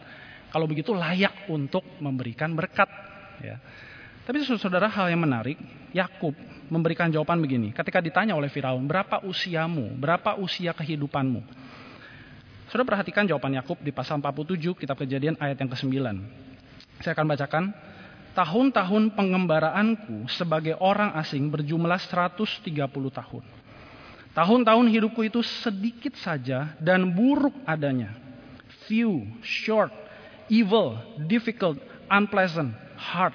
Kalau 0.47 0.63
begitu 0.63 0.95
layak 0.95 1.51
untuk 1.51 1.83
memberikan 1.99 2.55
berkat. 2.55 2.87
Ya. 3.43 3.59
Tapi 4.23 4.47
saudara 4.47 4.87
hal 4.87 5.11
yang 5.11 5.19
menarik, 5.19 5.59
Yakub 5.91 6.31
memberikan 6.71 7.11
jawaban 7.11 7.43
begini. 7.43 7.75
Ketika 7.75 7.99
ditanya 7.99 8.31
oleh 8.31 8.47
Firaun, 8.47 8.87
berapa 8.87 9.27
usiamu? 9.27 9.91
Berapa 9.99 10.39
usia 10.39 10.71
kehidupanmu? 10.71 11.43
Saudara 12.71 12.95
perhatikan 12.95 13.27
jawaban 13.27 13.59
Yakub 13.59 13.75
di 13.83 13.91
pasal 13.91 14.23
47 14.23 14.71
kitab 14.71 14.95
kejadian 14.95 15.35
ayat 15.43 15.59
yang 15.59 15.67
ke-9. 15.67 15.99
Saya 17.03 17.11
akan 17.11 17.27
bacakan 17.27 17.75
tahun-tahun 18.35 19.15
pengembaraanku 19.15 20.27
sebagai 20.27 20.75
orang 20.83 21.15
asing 21.15 21.47
berjumlah 21.47 21.97
130 21.97 22.67
tahun. 22.91 23.43
Tahun-tahun 24.35 24.85
hidupku 24.91 25.23
itu 25.23 25.39
sedikit 25.63 26.11
saja 26.19 26.75
dan 26.83 27.07
buruk 27.15 27.55
adanya. 27.63 28.11
Few, 28.85 29.23
short, 29.39 29.95
evil, 30.51 30.99
difficult, 31.25 31.79
unpleasant, 32.11 32.75
hard. 32.99 33.31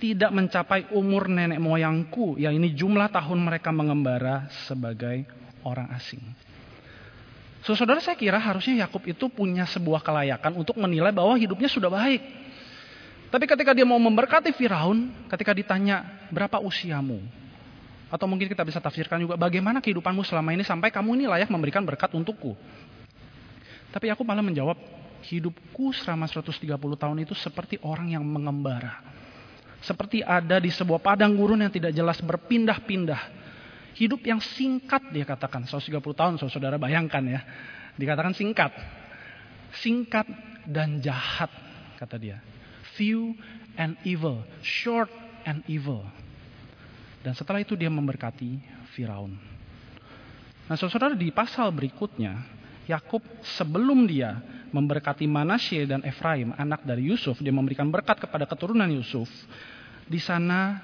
Tidak 0.00 0.32
mencapai 0.34 0.90
umur 0.96 1.30
nenek 1.30 1.62
moyangku, 1.62 2.40
yang 2.40 2.56
ini 2.58 2.74
jumlah 2.74 3.12
tahun 3.12 3.38
mereka 3.38 3.70
mengembara 3.70 4.50
sebagai 4.66 5.28
orang 5.62 5.92
asing. 5.94 6.24
So, 7.62 7.78
saudara 7.78 8.02
saya 8.02 8.18
kira 8.18 8.42
harusnya 8.42 8.82
Yakub 8.82 9.06
itu 9.06 9.30
punya 9.30 9.62
sebuah 9.62 10.02
kelayakan 10.02 10.58
untuk 10.58 10.74
menilai 10.82 11.14
bahwa 11.14 11.38
hidupnya 11.38 11.70
sudah 11.70 11.86
baik. 11.86 12.41
Tapi 13.32 13.44
ketika 13.48 13.72
dia 13.72 13.88
mau 13.88 13.96
memberkati 13.96 14.52
Firaun, 14.52 15.08
ketika 15.32 15.56
ditanya 15.56 16.28
berapa 16.28 16.60
usiamu, 16.60 17.24
atau 18.12 18.28
mungkin 18.28 18.44
kita 18.44 18.60
bisa 18.60 18.76
tafsirkan 18.76 19.24
juga 19.24 19.40
bagaimana 19.40 19.80
kehidupanmu 19.80 20.20
selama 20.20 20.52
ini 20.52 20.60
sampai 20.60 20.92
kamu 20.92 21.16
ini 21.16 21.24
layak 21.24 21.48
memberikan 21.48 21.80
berkat 21.80 22.12
untukku. 22.12 22.52
Tapi 23.88 24.12
Yakub 24.12 24.28
malah 24.28 24.44
menjawab, 24.44 24.76
hidupku 25.24 25.96
selama 25.96 26.28
130 26.28 26.76
tahun 26.76 27.16
itu 27.24 27.32
seperti 27.32 27.80
orang 27.80 28.12
yang 28.12 28.24
mengembara. 28.24 29.00
Seperti 29.80 30.20
ada 30.20 30.60
di 30.60 30.68
sebuah 30.68 31.00
padang 31.00 31.32
gurun 31.32 31.64
yang 31.64 31.72
tidak 31.72 31.96
jelas 31.96 32.20
berpindah-pindah 32.20 33.42
Hidup 33.92 34.24
yang 34.24 34.40
singkat 34.40 35.12
dia 35.12 35.28
katakan. 35.28 35.68
130 35.68 36.00
tahun 36.00 36.34
saudara 36.40 36.80
bayangkan 36.80 37.20
ya. 37.28 37.40
Dikatakan 38.00 38.32
singkat. 38.32 38.72
Singkat 39.76 40.26
dan 40.64 41.00
jahat 41.04 41.52
kata 42.00 42.16
dia. 42.16 42.40
Few 42.98 43.36
and 43.76 43.96
evil. 44.04 44.44
Short 44.60 45.10
and 45.44 45.64
evil. 45.68 46.04
Dan 47.22 47.38
setelah 47.38 47.62
itu 47.62 47.78
dia 47.78 47.88
memberkati 47.88 48.58
Firaun. 48.92 49.38
Nah 50.66 50.76
saudara 50.78 51.14
di 51.14 51.30
pasal 51.30 51.70
berikutnya. 51.70 52.60
Yakub 52.82 53.22
sebelum 53.56 54.10
dia 54.10 54.42
memberkati 54.74 55.22
Manasye 55.30 55.86
dan 55.86 56.02
Efraim, 56.02 56.50
anak 56.58 56.82
dari 56.82 57.06
Yusuf, 57.06 57.38
dia 57.38 57.54
memberikan 57.54 57.86
berkat 57.86 58.18
kepada 58.18 58.42
keturunan 58.42 58.90
Yusuf. 58.90 59.30
Di 60.02 60.18
sana 60.18 60.82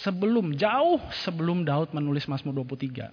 sebelum 0.00 0.56
jauh 0.56 0.98
sebelum 1.20 1.68
Daud 1.68 1.92
menulis 1.92 2.24
Mazmur 2.24 2.64
23. 2.64 3.12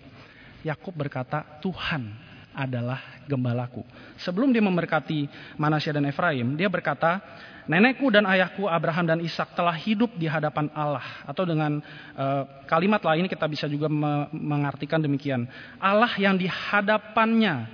Yakub 0.63 0.95
berkata, 0.95 1.43
"Tuhan 1.59 2.24
adalah 2.55 3.03
gembalaku." 3.27 3.83
Sebelum 4.17 4.49
dia 4.55 4.63
memberkati 4.63 5.27
Manasya 5.59 5.99
dan 5.99 6.07
Efraim, 6.07 6.55
dia 6.55 6.71
berkata, 6.71 7.19
"Nenekku 7.67 8.07
dan 8.09 8.23
ayahku 8.25 8.65
Abraham 8.65 9.05
dan 9.05 9.19
Ishak 9.19 9.53
telah 9.53 9.75
hidup 9.75 10.15
di 10.15 10.25
hadapan 10.25 10.71
Allah." 10.71 11.03
Atau 11.27 11.43
dengan 11.43 11.83
uh, 12.15 12.43
kalimat 12.65 13.03
lain 13.03 13.27
kita 13.27 13.45
bisa 13.45 13.67
juga 13.67 13.91
me 13.91 14.31
mengartikan 14.31 15.03
demikian. 15.03 15.45
Allah 15.77 16.15
yang 16.15 16.39
di 16.39 16.47
hadapannya 16.47 17.67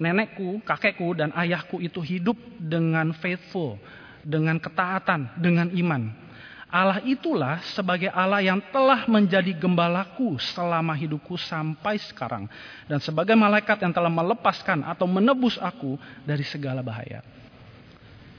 nenekku, 0.00 0.64
kakekku 0.64 1.12
dan 1.12 1.28
ayahku 1.36 1.80
itu 1.84 2.00
hidup 2.00 2.36
dengan 2.56 3.12
faithful, 3.12 3.76
dengan 4.24 4.56
ketaatan, 4.56 5.36
dengan 5.36 5.68
iman. 5.76 6.29
Allah 6.70 7.02
itulah 7.02 7.58
sebagai 7.74 8.06
Allah 8.14 8.38
yang 8.38 8.62
telah 8.70 9.02
menjadi 9.10 9.50
gembalaku 9.58 10.38
selama 10.38 10.94
hidupku 10.94 11.34
sampai 11.34 11.98
sekarang. 11.98 12.46
Dan 12.86 13.02
sebagai 13.02 13.34
malaikat 13.34 13.82
yang 13.82 13.90
telah 13.90 14.08
melepaskan 14.10 14.86
atau 14.86 15.10
menebus 15.10 15.58
aku 15.58 15.98
dari 16.22 16.46
segala 16.46 16.78
bahaya. 16.78 17.26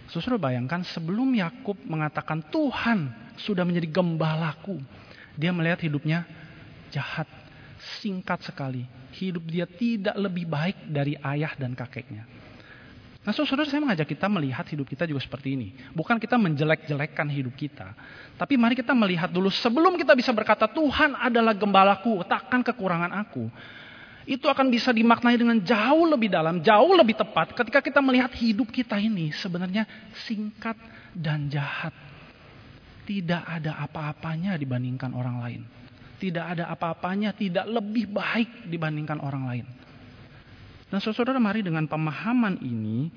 Saudara 0.08 0.40
bayangkan 0.40 0.84
sebelum 0.84 1.28
Yakub 1.36 1.76
mengatakan 1.84 2.40
Tuhan 2.48 3.12
sudah 3.36 3.68
menjadi 3.68 3.92
gembalaku. 3.92 4.80
Dia 5.36 5.52
melihat 5.52 5.84
hidupnya 5.84 6.24
jahat, 6.92 7.28
singkat 8.00 8.44
sekali. 8.48 8.88
Hidup 9.12 9.44
dia 9.44 9.68
tidak 9.68 10.16
lebih 10.16 10.48
baik 10.48 10.88
dari 10.88 11.20
ayah 11.20 11.52
dan 11.60 11.76
kakeknya. 11.76 12.24
Nah 13.22 13.38
saudara 13.38 13.70
saya 13.70 13.86
mengajak 13.86 14.10
kita 14.10 14.26
melihat 14.26 14.66
hidup 14.66 14.90
kita 14.90 15.06
juga 15.06 15.22
seperti 15.22 15.54
ini. 15.54 15.78
Bukan 15.94 16.18
kita 16.18 16.42
menjelek-jelekkan 16.42 17.30
hidup 17.30 17.54
kita. 17.54 17.94
Tapi 18.34 18.58
mari 18.58 18.74
kita 18.74 18.98
melihat 18.98 19.30
dulu 19.30 19.54
sebelum 19.54 19.94
kita 19.94 20.18
bisa 20.18 20.34
berkata 20.34 20.66
Tuhan 20.66 21.14
adalah 21.14 21.54
gembalaku, 21.54 22.26
takkan 22.26 22.66
kekurangan 22.66 23.14
aku. 23.22 23.46
Itu 24.26 24.50
akan 24.50 24.74
bisa 24.74 24.90
dimaknai 24.90 25.38
dengan 25.38 25.62
jauh 25.62 26.10
lebih 26.10 26.34
dalam, 26.34 26.66
jauh 26.66 26.94
lebih 26.98 27.14
tepat 27.14 27.54
ketika 27.54 27.82
kita 27.82 28.02
melihat 28.02 28.34
hidup 28.34 28.74
kita 28.74 28.98
ini 28.98 29.30
sebenarnya 29.34 29.86
singkat 30.26 30.78
dan 31.14 31.46
jahat. 31.46 31.94
Tidak 33.06 33.44
ada 33.46 33.82
apa-apanya 33.86 34.58
dibandingkan 34.58 35.14
orang 35.14 35.38
lain. 35.42 35.62
Tidak 36.18 36.42
ada 36.58 36.70
apa-apanya, 36.74 37.34
tidak 37.38 37.70
lebih 37.70 38.10
baik 38.10 38.66
dibandingkan 38.70 39.22
orang 39.22 39.44
lain. 39.46 39.66
Nah 40.92 41.00
saudara 41.00 41.40
mari 41.40 41.64
dengan 41.64 41.88
pemahaman 41.88 42.60
ini 42.60 43.08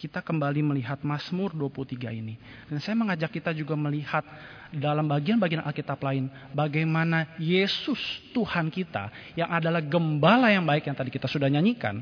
kita 0.00 0.24
kembali 0.24 0.64
melihat 0.64 1.02
Mazmur 1.04 1.52
23 1.52 2.08
ini. 2.14 2.40
Dan 2.70 2.80
saya 2.80 2.96
mengajak 2.96 3.34
kita 3.34 3.52
juga 3.52 3.76
melihat 3.76 4.24
dalam 4.72 5.04
bagian-bagian 5.04 5.60
Alkitab 5.60 6.00
lain 6.00 6.32
bagaimana 6.56 7.36
Yesus 7.36 8.00
Tuhan 8.32 8.72
kita 8.72 9.12
yang 9.36 9.52
adalah 9.52 9.84
gembala 9.84 10.48
yang 10.48 10.64
baik 10.64 10.88
yang 10.88 10.96
tadi 10.96 11.12
kita 11.12 11.28
sudah 11.28 11.52
nyanyikan 11.52 12.00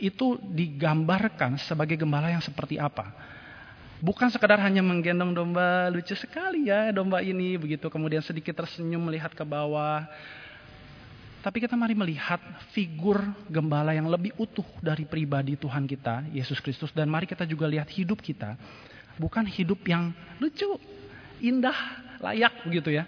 itu 0.00 0.40
digambarkan 0.40 1.60
sebagai 1.60 2.00
gembala 2.00 2.32
yang 2.32 2.40
seperti 2.40 2.80
apa. 2.80 3.12
Bukan 4.00 4.32
sekadar 4.32 4.60
hanya 4.64 4.80
menggendong 4.80 5.32
domba 5.32 5.88
lucu 5.92 6.16
sekali 6.16 6.72
ya 6.72 6.92
domba 6.92 7.20
ini 7.20 7.56
begitu 7.60 7.88
kemudian 7.92 8.20
sedikit 8.20 8.52
tersenyum 8.52 9.00
melihat 9.00 9.32
ke 9.32 9.44
bawah 9.44 10.04
tapi 11.44 11.60
kita 11.60 11.76
mari 11.76 11.92
melihat 11.92 12.40
figur 12.72 13.20
gembala 13.52 13.92
yang 13.92 14.08
lebih 14.08 14.32
utuh 14.40 14.64
dari 14.80 15.04
pribadi 15.04 15.60
Tuhan 15.60 15.84
kita, 15.84 16.32
Yesus 16.32 16.56
Kristus. 16.56 16.88
Dan 16.96 17.12
mari 17.12 17.28
kita 17.28 17.44
juga 17.44 17.68
lihat 17.68 17.84
hidup 17.92 18.24
kita. 18.24 18.56
Bukan 19.20 19.44
hidup 19.44 19.76
yang 19.84 20.08
lucu, 20.40 20.80
indah, 21.44 21.76
layak 22.24 22.64
begitu 22.64 22.96
ya. 22.96 23.04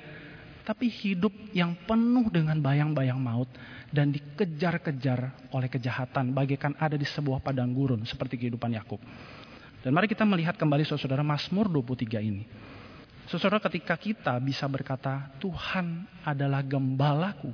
Tapi 0.68 0.84
hidup 0.84 1.32
yang 1.56 1.72
penuh 1.88 2.28
dengan 2.28 2.60
bayang-bayang 2.60 3.16
maut. 3.16 3.48
Dan 3.88 4.12
dikejar-kejar 4.12 5.48
oleh 5.56 5.72
kejahatan. 5.72 6.36
Bagaikan 6.36 6.76
ada 6.76 7.00
di 7.00 7.08
sebuah 7.08 7.40
padang 7.40 7.72
gurun 7.72 8.04
seperti 8.04 8.36
kehidupan 8.36 8.68
Yakub. 8.76 9.00
Dan 9.80 9.96
mari 9.96 10.12
kita 10.12 10.28
melihat 10.28 10.60
kembali 10.60 10.84
saudara 10.84 11.24
Mazmur 11.24 11.72
23 11.72 12.20
ini. 12.20 12.44
Saudara 13.32 13.56
ketika 13.64 13.96
kita 13.96 14.36
bisa 14.44 14.68
berkata 14.68 15.32
Tuhan 15.40 16.04
adalah 16.20 16.60
gembalaku 16.60 17.48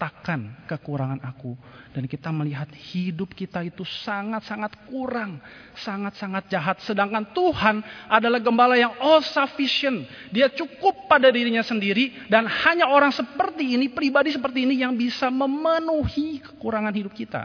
takkan 0.00 0.56
kekurangan 0.64 1.20
aku. 1.20 1.52
Dan 1.92 2.08
kita 2.08 2.32
melihat 2.32 2.72
hidup 2.72 3.36
kita 3.36 3.60
itu 3.60 3.84
sangat-sangat 3.84 4.88
kurang, 4.88 5.36
sangat-sangat 5.76 6.48
jahat. 6.48 6.80
Sedangkan 6.80 7.28
Tuhan 7.36 7.84
adalah 8.08 8.40
gembala 8.40 8.80
yang 8.80 8.96
all 8.96 9.20
sufficient. 9.20 10.08
Dia 10.32 10.48
cukup 10.48 11.04
pada 11.04 11.28
dirinya 11.28 11.60
sendiri 11.60 12.16
dan 12.32 12.48
hanya 12.48 12.88
orang 12.88 13.12
seperti 13.12 13.76
ini, 13.76 13.92
pribadi 13.92 14.32
seperti 14.32 14.64
ini 14.64 14.80
yang 14.80 14.96
bisa 14.96 15.28
memenuhi 15.28 16.40
kekurangan 16.40 16.96
hidup 16.96 17.12
kita. 17.12 17.44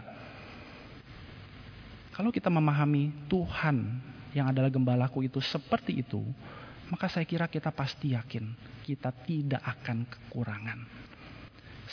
Kalau 2.15 2.31
kita 2.31 2.47
memahami 2.47 3.27
Tuhan 3.27 3.99
yang 4.31 4.47
adalah 4.47 4.71
gembalaku 4.71 5.27
itu 5.27 5.43
seperti 5.43 5.99
itu, 5.99 6.23
maka 6.87 7.11
saya 7.11 7.27
kira 7.27 7.51
kita 7.51 7.75
pasti 7.75 8.15
yakin 8.15 8.55
kita 8.85 9.09
tidak 9.25 9.59
akan 9.65 10.05
kekurangan 10.05 11.04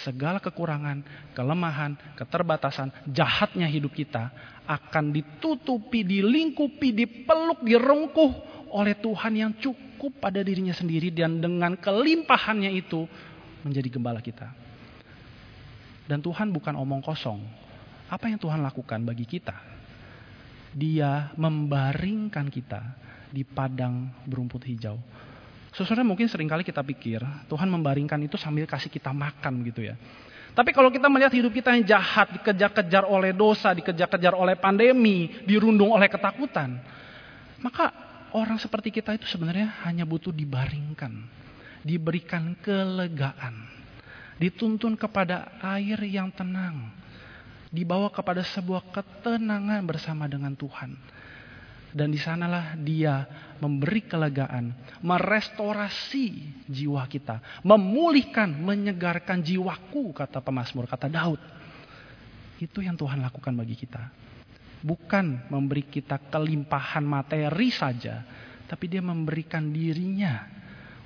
segala 0.01 0.41
kekurangan, 0.41 1.05
kelemahan, 1.37 1.97
keterbatasan, 2.17 2.89
jahatnya 3.13 3.69
hidup 3.69 3.93
kita 3.93 4.33
akan 4.65 5.13
ditutupi, 5.13 6.01
dilingkupi, 6.07 6.97
dipeluk, 6.97 7.61
direngkuh 7.61 8.33
oleh 8.73 8.97
Tuhan 8.97 9.33
yang 9.37 9.53
cukup 9.61 10.17
pada 10.17 10.41
dirinya 10.41 10.73
sendiri 10.73 11.13
dan 11.13 11.45
dengan 11.45 11.77
kelimpahannya 11.77 12.73
itu 12.73 13.05
menjadi 13.63 13.89
gembala 13.93 14.25
kita. 14.25 14.49
Dan 16.09 16.25
Tuhan 16.25 16.51
bukan 16.51 16.75
omong 16.75 17.05
kosong. 17.05 17.41
Apa 18.09 18.29
yang 18.29 18.41
Tuhan 18.41 18.61
lakukan 18.61 19.01
bagi 19.07 19.25
kita? 19.25 19.55
Dia 20.73 21.33
membaringkan 21.37 22.49
kita 22.49 22.81
di 23.33 23.45
padang 23.45 24.13
berumput 24.29 24.65
hijau. 24.69 24.97
Saudara 25.73 26.05
mungkin 26.05 26.29
sering 26.29 26.53
kali 26.53 26.61
kita 26.69 26.85
pikir 26.85 27.25
Tuhan 27.49 27.69
membaringkan 27.73 28.21
itu 28.21 28.37
sambil 28.37 28.69
kasih 28.69 28.93
kita 28.93 29.09
makan 29.09 29.65
gitu 29.65 29.89
ya. 29.89 29.97
Tapi 30.53 30.69
kalau 30.77 30.93
kita 30.93 31.09
melihat 31.09 31.33
hidup 31.33 31.49
kita 31.49 31.73
yang 31.73 31.85
jahat, 31.89 32.29
dikejar-kejar 32.37 33.09
oleh 33.09 33.33
dosa, 33.33 33.73
dikejar-kejar 33.73 34.37
oleh 34.37 34.53
pandemi, 34.61 35.33
dirundung 35.49 35.97
oleh 35.97 36.13
ketakutan. 36.13 36.77
Maka 37.65 37.89
orang 38.37 38.61
seperti 38.61 38.93
kita 38.93 39.17
itu 39.17 39.25
sebenarnya 39.25 39.81
hanya 39.89 40.05
butuh 40.05 40.29
dibaringkan. 40.29 41.25
Diberikan 41.81 42.53
kelegaan. 42.61 43.65
Dituntun 44.37 44.93
kepada 44.93 45.57
air 45.65 45.97
yang 46.05 46.29
tenang. 46.29 46.93
Dibawa 47.73 48.13
kepada 48.13 48.45
sebuah 48.45 48.93
ketenangan 48.93 49.81
bersama 49.89 50.29
dengan 50.29 50.53
Tuhan. 50.53 51.01
Dan 51.93 52.09
di 52.09 52.17
sanalah 52.17 52.73
dia 52.81 53.29
memberi 53.61 54.09
kelegaan, 54.09 54.73
merestorasi 55.05 56.41
jiwa 56.65 57.05
kita, 57.05 57.61
memulihkan, 57.61 58.49
menyegarkan 58.49 59.45
jiwaku, 59.45 60.17
kata 60.17 60.41
pemazmur, 60.41 60.89
kata 60.89 61.13
Daud. 61.13 61.39
Itu 62.57 62.81
yang 62.81 62.97
Tuhan 62.97 63.21
lakukan 63.21 63.53
bagi 63.53 63.77
kita. 63.77 64.09
Bukan 64.83 65.53
memberi 65.53 65.85
kita 65.85 66.17
kelimpahan 66.33 67.05
materi 67.05 67.69
saja, 67.71 68.25
tapi 68.67 68.89
dia 68.89 69.05
memberikan 69.05 69.69
dirinya 69.69 70.49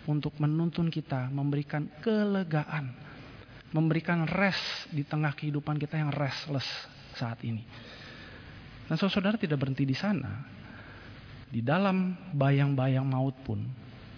untuk 0.06 0.38
menuntun 0.38 0.86
kita, 0.86 1.28
memberikan 1.34 1.90
kelegaan. 1.98 3.04
memberikan 3.74 4.24
rest 4.24 4.88
di 4.88 5.04
tengah 5.04 5.36
kehidupan 5.36 5.76
kita 5.76 6.00
yang 6.00 6.08
restless 6.08 6.64
saat 7.12 7.36
ini. 7.44 7.60
Dan 8.88 8.96
saudara 8.96 9.36
tidak 9.36 9.60
berhenti 9.60 9.84
di 9.84 9.92
sana. 9.92 10.55
Di 11.46 11.62
dalam 11.62 12.14
bayang-bayang 12.34 13.06
maut 13.06 13.34
pun 13.46 13.62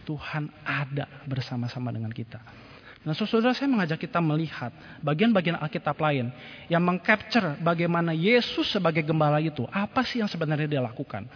Tuhan 0.08 0.48
ada 0.64 1.04
bersama-sama 1.28 1.92
dengan 1.92 2.08
kita. 2.08 2.40
Nah, 3.04 3.14
saudara 3.14 3.54
saya 3.54 3.70
mengajak 3.70 4.00
kita 4.04 4.18
melihat 4.18 4.74
bagian-bagian 5.04 5.56
Alkitab 5.60 5.96
lain 6.00 6.32
yang 6.66 6.82
mengcapture 6.82 7.56
bagaimana 7.60 8.10
Yesus 8.16 8.68
sebagai 8.68 9.04
gembala 9.04 9.38
itu, 9.38 9.68
apa 9.70 10.02
sih 10.02 10.18
yang 10.18 10.28
sebenarnya 10.28 10.66
dia 10.66 10.82
lakukan. 10.82 11.28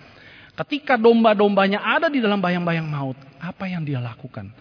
Ketika 0.52 1.00
domba-dombanya 1.00 1.80
ada 1.80 2.12
di 2.12 2.20
dalam 2.20 2.42
bayang-bayang 2.42 2.84
maut, 2.84 3.16
apa 3.40 3.64
yang 3.70 3.86
dia 3.86 4.02
lakukan? 4.02 4.52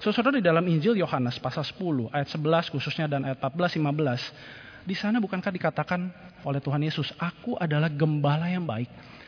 Saudara 0.00 0.36
di 0.36 0.44
dalam 0.44 0.64
Injil 0.68 0.96
Yohanes 1.00 1.40
pasal 1.40 1.64
10 1.64 2.12
ayat 2.12 2.28
11 2.28 2.72
khususnya 2.72 3.08
dan 3.08 3.24
ayat 3.24 3.40
14 3.40 3.80
15 3.80 4.86
di 4.86 4.94
sana 4.94 5.18
bukankah 5.18 5.50
dikatakan 5.50 6.08
oleh 6.46 6.62
Tuhan 6.62 6.78
Yesus, 6.78 7.10
"Aku 7.18 7.58
adalah 7.58 7.90
gembala 7.90 8.46
yang 8.46 8.62
baik." 8.62 8.86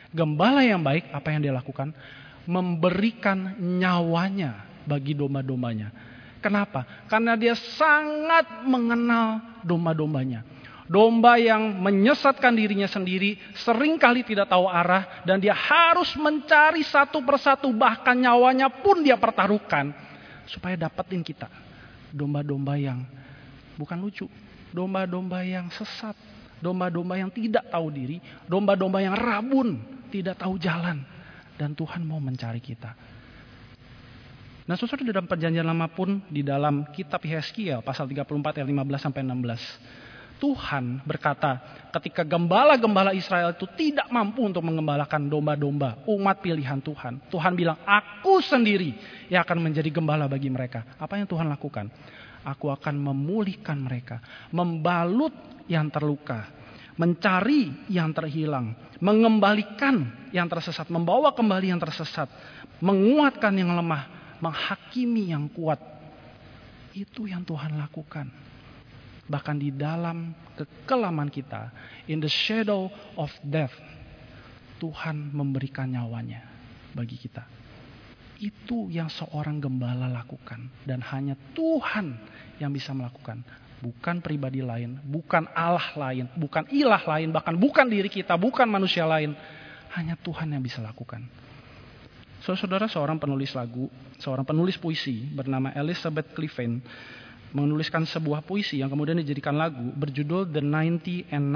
Gembala 0.09 0.65
yang 0.65 0.81
baik 0.81 1.13
apa 1.13 1.29
yang 1.29 1.41
dia 1.45 1.53
lakukan? 1.53 1.93
Memberikan 2.49 3.53
nyawanya 3.61 4.65
bagi 4.89 5.13
domba-dombanya. 5.13 5.93
Kenapa? 6.41 7.05
Karena 7.05 7.37
dia 7.37 7.53
sangat 7.53 8.65
mengenal 8.65 9.61
domba-dombanya. 9.61 10.41
Domba 10.89 11.37
yang 11.37 11.77
menyesatkan 11.77 12.57
dirinya 12.57 12.89
sendiri, 12.89 13.37
sering 13.61 14.01
kali 14.01 14.25
tidak 14.25 14.49
tahu 14.49 14.65
arah, 14.65 15.21
dan 15.21 15.37
dia 15.37 15.53
harus 15.53 16.17
mencari 16.17 16.81
satu 16.81 17.21
persatu, 17.21 17.69
bahkan 17.69 18.17
nyawanya 18.17 18.73
pun 18.73 19.05
dia 19.05 19.13
pertaruhkan, 19.13 19.93
supaya 20.49 20.73
dapetin 20.73 21.21
kita. 21.21 21.45
Domba-domba 22.09 22.73
yang 22.81 23.05
bukan 23.77 24.01
lucu, 24.01 24.25
domba-domba 24.73 25.45
yang 25.45 25.69
sesat, 25.69 26.17
domba-domba 26.57 27.21
yang 27.21 27.29
tidak 27.29 27.69
tahu 27.69 27.93
diri, 27.93 28.17
domba-domba 28.49 28.97
yang 28.97 29.13
rabun, 29.13 29.98
tidak 30.09 30.41
tahu 30.41 30.57
jalan. 30.57 31.05
Dan 31.59 31.75
Tuhan 31.75 32.03
mau 32.07 32.19
mencari 32.23 32.63
kita. 32.63 32.95
Nah, 34.69 34.77
saudara 34.77 35.01
di 35.01 35.09
dalam 35.09 35.25
perjanjian 35.25 35.65
lama 35.65 35.89
pun 35.89 36.21
di 36.29 36.45
dalam 36.45 36.85
kitab 36.93 37.25
Yeskiel 37.25 37.81
pasal 37.81 38.05
34 38.05 38.61
ayat 38.61 38.67
15 38.69 39.01
sampai 39.01 39.21
16. 39.25 40.39
Tuhan 40.39 41.03
berkata, 41.03 41.59
ketika 41.91 42.23
gembala-gembala 42.23 43.11
Israel 43.11 43.51
itu 43.51 43.67
tidak 43.75 44.07
mampu 44.07 44.45
untuk 44.47 44.63
mengembalakan 44.63 45.27
domba-domba 45.27 45.99
umat 46.07 46.39
pilihan 46.39 46.79
Tuhan. 46.79 47.19
Tuhan 47.27 47.53
bilang, 47.59 47.75
aku 47.83 48.39
sendiri 48.39 48.95
yang 49.27 49.43
akan 49.43 49.59
menjadi 49.59 49.91
gembala 49.91 50.31
bagi 50.31 50.47
mereka. 50.47 50.87
Apa 50.95 51.19
yang 51.19 51.27
Tuhan 51.27 51.51
lakukan? 51.51 51.91
Aku 52.47 52.71
akan 52.71 52.95
memulihkan 52.95 53.75
mereka. 53.75 54.23
Membalut 54.55 55.35
yang 55.67 55.91
terluka. 55.91 56.58
Mencari 56.99 57.87
yang 57.87 58.11
terhilang. 58.11 58.75
Mengembalikan 58.99 60.29
yang 60.35 60.51
tersesat. 60.51 60.91
Membawa 60.91 61.31
kembali 61.31 61.71
yang 61.71 61.79
tersesat. 61.79 62.27
Menguatkan 62.83 63.55
yang 63.55 63.71
lemah 63.71 64.19
menghakimi 64.43 65.31
yang 65.31 65.47
kuat. 65.51 65.79
Itu 66.95 67.29
yang 67.29 67.45
Tuhan 67.45 67.77
lakukan. 67.77 68.27
Bahkan 69.29 69.55
di 69.61 69.69
dalam 69.69 70.33
kekelaman 70.57 71.29
kita, 71.29 71.69
in 72.09 72.17
the 72.17 72.31
shadow 72.31 72.89
of 73.13 73.29
death, 73.45 73.75
Tuhan 74.81 75.29
memberikan 75.29 75.85
nyawanya 75.93 76.41
bagi 76.97 77.19
kita. 77.19 77.45
Itu 78.39 78.89
yang 78.89 79.11
seorang 79.11 79.59
gembala 79.59 80.07
lakukan 80.07 80.71
dan 80.87 81.03
hanya 81.13 81.35
Tuhan 81.53 82.15
yang 82.57 82.71
bisa 82.71 82.95
melakukan. 82.95 83.43
Bukan 83.79 84.19
pribadi 84.19 84.59
lain, 84.59 84.99
bukan 85.07 85.47
Allah 85.55 85.87
lain, 85.95 86.27
bukan 86.35 86.67
ilah 86.67 86.99
lain, 86.99 87.31
bahkan 87.31 87.55
bukan 87.55 87.87
diri 87.87 88.11
kita, 88.11 88.35
bukan 88.35 88.67
manusia 88.67 89.07
lain. 89.07 89.31
Hanya 89.95 90.19
Tuhan 90.19 90.51
yang 90.51 90.61
bisa 90.61 90.83
lakukan. 90.83 91.25
Saudara 92.39 92.87
seorang 92.87 93.19
penulis 93.19 93.51
lagu, 93.55 93.91
seorang 94.19 94.47
penulis 94.47 94.79
puisi 94.79 95.27
bernama 95.27 95.75
Elizabeth 95.75 96.31
Cliffen 96.35 96.79
menuliskan 97.49 98.05
sebuah 98.05 98.45
puisi 98.45 98.77
yang 98.77 98.93
kemudian 98.93 99.17
dijadikan 99.17 99.57
lagu 99.57 99.81
berjudul 99.97 100.53
The 100.53 100.61
90 100.61 101.33
and 101.33 101.49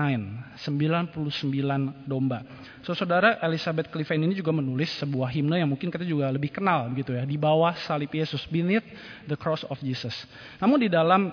9, 0.57 0.57
99 0.57 2.09
domba. 2.09 2.41
So, 2.81 2.97
saudara 2.97 3.38
Elizabeth 3.45 3.93
Cliffen 3.93 4.25
ini 4.25 4.33
juga 4.33 4.49
menulis 4.49 4.89
sebuah 4.97 5.29
himne 5.29 5.62
yang 5.62 5.69
mungkin 5.69 5.93
kita 5.93 6.03
juga 6.03 6.33
lebih 6.33 6.49
kenal 6.49 6.89
gitu 6.97 7.13
ya, 7.13 7.23
di 7.23 7.38
bawah 7.38 7.77
salib 7.86 8.09
Yesus, 8.09 8.41
beneath 8.49 8.86
the 9.29 9.38
cross 9.38 9.62
of 9.69 9.77
Jesus. 9.86 10.25
Namun 10.57 10.81
di 10.81 10.89
dalam 10.89 11.29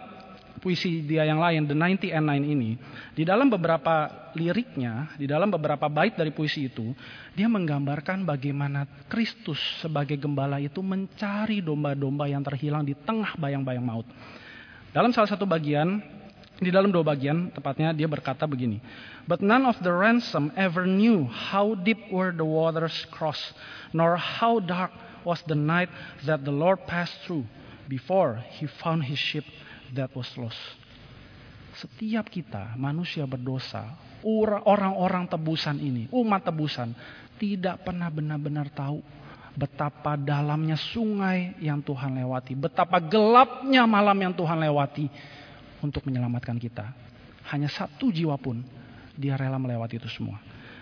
puisi 0.58 1.06
dia 1.06 1.22
yang 1.22 1.38
lain, 1.38 1.70
The 1.70 1.76
90 1.78 2.10
and 2.10 2.26
9 2.26 2.42
ini, 2.42 2.70
di 3.14 3.22
dalam 3.22 3.46
beberapa 3.46 4.28
liriknya, 4.34 5.14
di 5.14 5.30
dalam 5.30 5.48
beberapa 5.48 5.86
bait 5.86 6.18
dari 6.18 6.34
puisi 6.34 6.66
itu, 6.66 6.90
dia 7.38 7.46
menggambarkan 7.46 8.26
bagaimana 8.26 8.84
Kristus 9.06 9.58
sebagai 9.78 10.18
gembala 10.18 10.58
itu 10.58 10.82
mencari 10.82 11.62
domba-domba 11.62 12.26
yang 12.26 12.42
terhilang 12.42 12.82
di 12.82 12.98
tengah 12.98 13.38
bayang-bayang 13.38 13.82
maut. 13.82 14.06
Dalam 14.90 15.14
salah 15.14 15.30
satu 15.30 15.46
bagian, 15.46 16.02
di 16.60 16.68
dalam 16.68 16.92
dua 16.92 17.06
bagian, 17.06 17.48
tepatnya 17.54 17.94
dia 17.96 18.10
berkata 18.10 18.44
begini, 18.44 18.82
But 19.24 19.40
none 19.40 19.64
of 19.64 19.80
the 19.80 19.94
ransom 19.94 20.52
ever 20.58 20.84
knew 20.84 21.24
how 21.30 21.72
deep 21.72 22.10
were 22.12 22.34
the 22.34 22.44
waters 22.44 23.06
crossed, 23.08 23.56
nor 23.96 24.20
how 24.20 24.60
dark 24.60 24.92
was 25.24 25.40
the 25.48 25.56
night 25.56 25.88
that 26.28 26.44
the 26.44 26.52
Lord 26.52 26.84
passed 26.84 27.16
through 27.24 27.48
before 27.88 28.44
he 28.60 28.68
found 28.68 29.08
his 29.08 29.18
ship 29.18 29.44
that 29.94 30.10
was 30.14 30.28
lost. 30.38 30.58
Setiap 31.78 32.28
kita 32.28 32.74
manusia 32.76 33.24
berdosa, 33.24 33.96
orang-orang 34.66 35.24
tebusan 35.30 35.78
ini, 35.80 36.10
umat 36.12 36.44
tebusan, 36.44 36.92
tidak 37.40 37.86
pernah 37.86 38.12
benar-benar 38.12 38.68
tahu 38.68 39.00
betapa 39.56 40.14
dalamnya 40.14 40.76
sungai 40.78 41.56
yang 41.58 41.80
Tuhan 41.80 42.20
lewati, 42.20 42.52
betapa 42.54 43.00
gelapnya 43.00 43.88
malam 43.88 44.18
yang 44.18 44.34
Tuhan 44.36 44.60
lewati 44.60 45.08
untuk 45.80 46.04
menyelamatkan 46.06 46.60
kita. 46.60 46.92
Hanya 47.48 47.66
satu 47.66 48.12
jiwa 48.12 48.36
pun 48.36 48.62
dia 49.16 49.34
rela 49.34 49.58
melewati 49.58 49.98
itu 49.98 50.10
semua. 50.12 50.38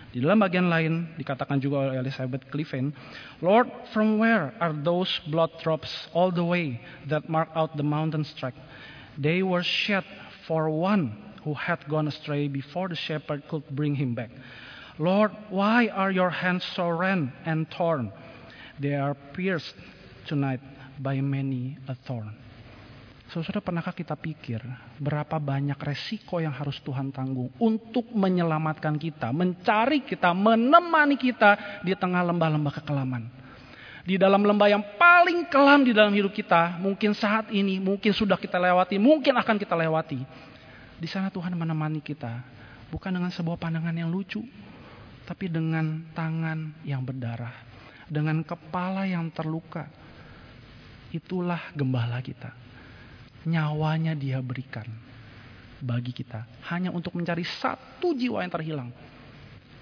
Di 0.09 0.17
dalam 0.17 0.41
bagian 0.41 0.65
lain 0.65 1.13
dikatakan 1.21 1.61
juga 1.61 1.85
oleh 1.85 2.01
Elizabeth 2.01 2.49
Cliffen, 2.49 2.89
Lord, 3.45 3.69
from 3.93 4.17
where 4.17 4.57
are 4.57 4.73
those 4.73 5.09
blood 5.29 5.53
drops 5.61 6.09
all 6.17 6.33
the 6.33 6.41
way 6.41 6.81
that 7.05 7.29
mark 7.29 7.53
out 7.53 7.77
the 7.77 7.85
mountain 7.85 8.25
track? 8.25 8.57
They 9.19 9.43
were 9.43 9.67
shed 9.67 10.07
for 10.47 10.71
one 10.71 11.11
who 11.43 11.51
had 11.51 11.83
gone 11.91 12.07
astray 12.07 12.47
before 12.47 12.87
the 12.87 12.95
shepherd 12.95 13.43
could 13.51 13.67
bring 13.67 13.99
him 13.99 14.15
back. 14.15 14.31
Lord, 14.95 15.35
why 15.51 15.91
are 15.91 16.11
your 16.11 16.31
hands 16.31 16.63
so 16.75 16.87
rent 16.87 17.35
and 17.43 17.67
torn? 17.67 18.15
They 18.79 18.95
are 18.95 19.15
pierced 19.35 19.75
tonight 20.23 20.63
by 20.95 21.19
many 21.19 21.75
a 21.87 21.95
thorn. 22.07 22.31
Saudara, 23.29 23.61
pernahkah 23.61 23.93
kita 23.93 24.17
pikir 24.17 24.57
berapa 24.97 25.37
banyak 25.37 25.77
resiko 25.77 26.41
yang 26.41 26.55
harus 26.55 26.81
Tuhan 26.81 27.13
tanggung 27.13 27.53
untuk 27.61 28.09
menyelamatkan 28.09 28.97
kita, 28.97 29.29
mencari 29.29 30.01
kita, 30.01 30.33
menemani 30.33 31.13
kita 31.13 31.83
di 31.85 31.93
tengah 31.93 32.25
lembah-lembah 32.25 32.73
kekelaman? 32.81 33.38
Di 34.09 34.17
dalam 34.17 34.41
lembah 34.41 34.73
yang 34.73 34.81
paling 34.97 35.45
kelam 35.45 35.85
di 35.85 35.93
dalam 35.93 36.09
hidup 36.09 36.33
kita, 36.33 36.81
mungkin 36.81 37.13
saat 37.13 37.53
ini, 37.53 37.77
mungkin 37.77 38.09
sudah 38.09 38.41
kita 38.41 38.57
lewati, 38.57 38.97
mungkin 38.97 39.37
akan 39.37 39.61
kita 39.61 39.77
lewati. 39.77 40.25
Di 40.97 41.05
sana 41.05 41.29
Tuhan 41.29 41.53
menemani 41.53 42.01
kita, 42.01 42.41
bukan 42.89 43.13
dengan 43.13 43.29
sebuah 43.29 43.61
pandangan 43.61 43.93
yang 43.93 44.09
lucu, 44.09 44.41
tapi 45.29 45.45
dengan 45.45 46.09
tangan 46.17 46.81
yang 46.81 47.05
berdarah, 47.05 47.53
dengan 48.09 48.41
kepala 48.41 49.05
yang 49.05 49.29
terluka. 49.29 49.85
Itulah 51.13 51.69
gembala 51.77 52.17
kita. 52.25 52.49
Nyawanya 53.45 54.17
dia 54.17 54.41
berikan 54.41 54.89
bagi 55.85 56.11
kita 56.11 56.49
hanya 56.73 56.89
untuk 56.91 57.13
mencari 57.13 57.45
satu 57.45 58.11
jiwa 58.11 58.41
yang 58.43 58.51
terhilang 58.51 58.89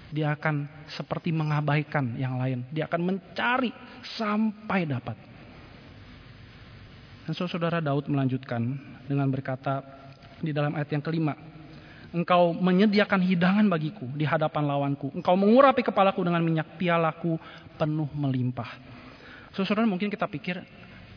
dia 0.08 0.32
akan 0.32 0.64
seperti 0.88 1.30
mengabaikan 1.32 2.16
yang 2.16 2.40
lain. 2.40 2.64
Dia 2.72 2.88
akan 2.88 3.00
mencari 3.04 3.72
sampai 4.16 4.88
dapat. 4.88 5.16
Dan 7.28 7.36
saudara 7.36 7.84
Daud 7.84 8.08
melanjutkan 8.08 8.64
dengan 9.04 9.28
berkata 9.28 9.84
di 10.40 10.48
dalam 10.48 10.72
ayat 10.72 10.88
yang 10.96 11.04
kelima, 11.04 11.36
Engkau 12.08 12.56
menyediakan 12.56 13.20
hidangan 13.20 13.68
bagiku 13.68 14.08
di 14.16 14.24
hadapan 14.24 14.64
lawanku. 14.64 15.12
Engkau 15.12 15.36
mengurapi 15.36 15.84
kepalaku 15.84 16.24
dengan 16.24 16.40
minyak 16.40 16.80
pialaku 16.80 17.36
penuh 17.76 18.08
melimpah. 18.16 18.80
Saudara 19.52 19.84
mungkin 19.84 20.08
kita 20.08 20.24
pikir 20.24 20.56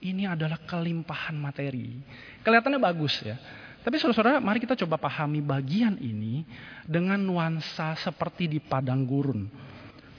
ini 0.04 0.28
adalah 0.28 0.60
kelimpahan 0.68 1.38
materi. 1.40 1.96
Kelihatannya 2.44 2.82
bagus 2.82 3.24
ya. 3.24 3.40
Tapi 3.82 3.98
saudara, 3.98 4.38
mari 4.38 4.62
kita 4.62 4.78
coba 4.86 5.02
pahami 5.02 5.42
bagian 5.42 5.98
ini 5.98 6.46
dengan 6.86 7.18
nuansa 7.18 7.98
seperti 7.98 8.46
di 8.46 8.60
padang 8.62 9.02
gurun. 9.10 9.50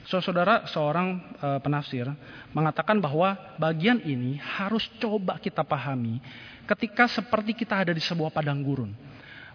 Saudara, 0.03 0.67
seorang 0.67 1.15
e, 1.39 1.47
penafsir 1.63 2.11
mengatakan 2.51 2.99
bahwa 2.99 3.39
bagian 3.55 4.03
ini 4.03 4.35
harus 4.35 4.83
coba 4.99 5.39
kita 5.39 5.63
pahami 5.63 6.19
ketika 6.67 7.07
seperti 7.07 7.55
kita 7.55 7.87
ada 7.87 7.95
di 7.95 8.03
sebuah 8.03 8.35
padang 8.35 8.59
gurun. 8.59 8.91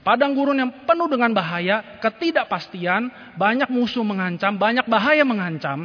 Padang 0.00 0.32
gurun 0.32 0.56
yang 0.56 0.72
penuh 0.88 1.04
dengan 1.04 1.36
bahaya, 1.36 2.00
ketidakpastian, 2.00 3.36
banyak 3.36 3.68
musuh 3.68 4.00
mengancam, 4.00 4.56
banyak 4.56 4.88
bahaya 4.88 5.20
mengancam. 5.20 5.84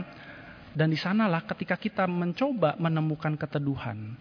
Dan 0.72 0.90
di 0.90 0.98
sanalah 0.98 1.44
ketika 1.44 1.76
kita 1.76 2.08
mencoba 2.08 2.80
menemukan 2.80 3.36
keteduhan, 3.36 4.16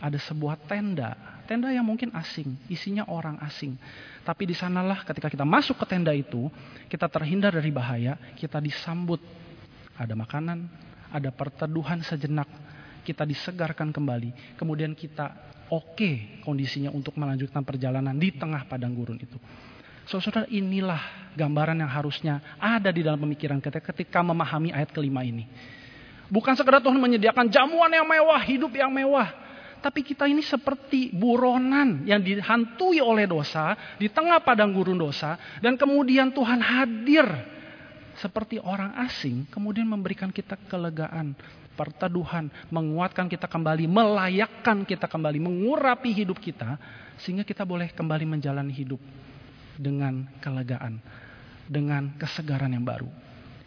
ada 0.00 0.18
sebuah 0.20 0.60
tenda, 0.68 1.16
tenda 1.48 1.72
yang 1.72 1.86
mungkin 1.86 2.12
asing, 2.12 2.56
isinya 2.68 3.08
orang 3.08 3.40
asing. 3.44 3.78
Tapi 4.26 4.50
di 4.50 4.54
sanalah 4.56 5.06
ketika 5.06 5.30
kita 5.30 5.46
masuk 5.46 5.78
ke 5.80 5.86
tenda 5.88 6.12
itu, 6.12 6.50
kita 6.90 7.06
terhindar 7.08 7.54
dari 7.54 7.70
bahaya, 7.72 8.18
kita 8.36 8.60
disambut. 8.60 9.22
Ada 9.96 10.12
makanan, 10.12 10.68
ada 11.08 11.32
perteduhan 11.32 12.04
sejenak, 12.04 12.48
kita 13.06 13.24
disegarkan 13.24 13.94
kembali. 13.94 14.58
Kemudian 14.60 14.92
kita 14.92 15.32
oke 15.72 15.96
okay 15.96 16.14
kondisinya 16.44 16.92
untuk 16.92 17.16
melanjutkan 17.16 17.64
perjalanan 17.64 18.12
di 18.12 18.34
tengah 18.34 18.68
padang 18.68 18.92
gurun 18.92 19.16
itu. 19.16 19.38
Saudara, 20.06 20.46
inilah 20.46 21.34
gambaran 21.34 21.82
yang 21.82 21.90
harusnya 21.90 22.38
ada 22.62 22.94
di 22.94 23.02
dalam 23.02 23.18
pemikiran 23.18 23.58
kita 23.58 23.82
ketika 23.82 24.22
memahami 24.22 24.70
ayat 24.70 24.94
kelima 24.94 25.26
ini. 25.26 25.50
Bukan 26.30 26.54
sekedar 26.58 26.82
Tuhan 26.82 26.98
menyediakan 26.98 27.50
jamuan 27.50 27.90
yang 27.90 28.06
mewah, 28.06 28.38
hidup 28.42 28.70
yang 28.74 28.90
mewah. 28.90 29.45
Tapi 29.80 30.02
kita 30.02 30.26
ini 30.26 30.42
seperti 30.42 31.14
buronan 31.14 32.02
yang 32.08 32.18
dihantui 32.20 32.98
oleh 32.98 33.28
dosa, 33.28 33.76
di 34.00 34.10
tengah 34.10 34.42
padang 34.42 34.74
gurun 34.74 34.98
dosa. 34.98 35.38
Dan 35.62 35.78
kemudian 35.78 36.34
Tuhan 36.34 36.58
hadir 36.58 37.26
seperti 38.16 38.56
orang 38.58 38.96
asing, 39.04 39.44
kemudian 39.52 39.84
memberikan 39.84 40.32
kita 40.32 40.56
kelegaan, 40.66 41.36
perteduhan, 41.76 42.48
menguatkan 42.72 43.28
kita 43.28 43.44
kembali, 43.44 43.84
melayakkan 43.84 44.82
kita 44.88 45.04
kembali, 45.04 45.38
mengurapi 45.38 46.10
hidup 46.16 46.40
kita, 46.40 46.80
sehingga 47.20 47.44
kita 47.44 47.62
boleh 47.68 47.92
kembali 47.92 48.24
menjalani 48.24 48.72
hidup 48.72 48.98
dengan 49.76 50.24
kelegaan, 50.40 50.98
dengan 51.68 52.16
kesegaran 52.16 52.72
yang 52.72 52.82
baru. 52.82 53.08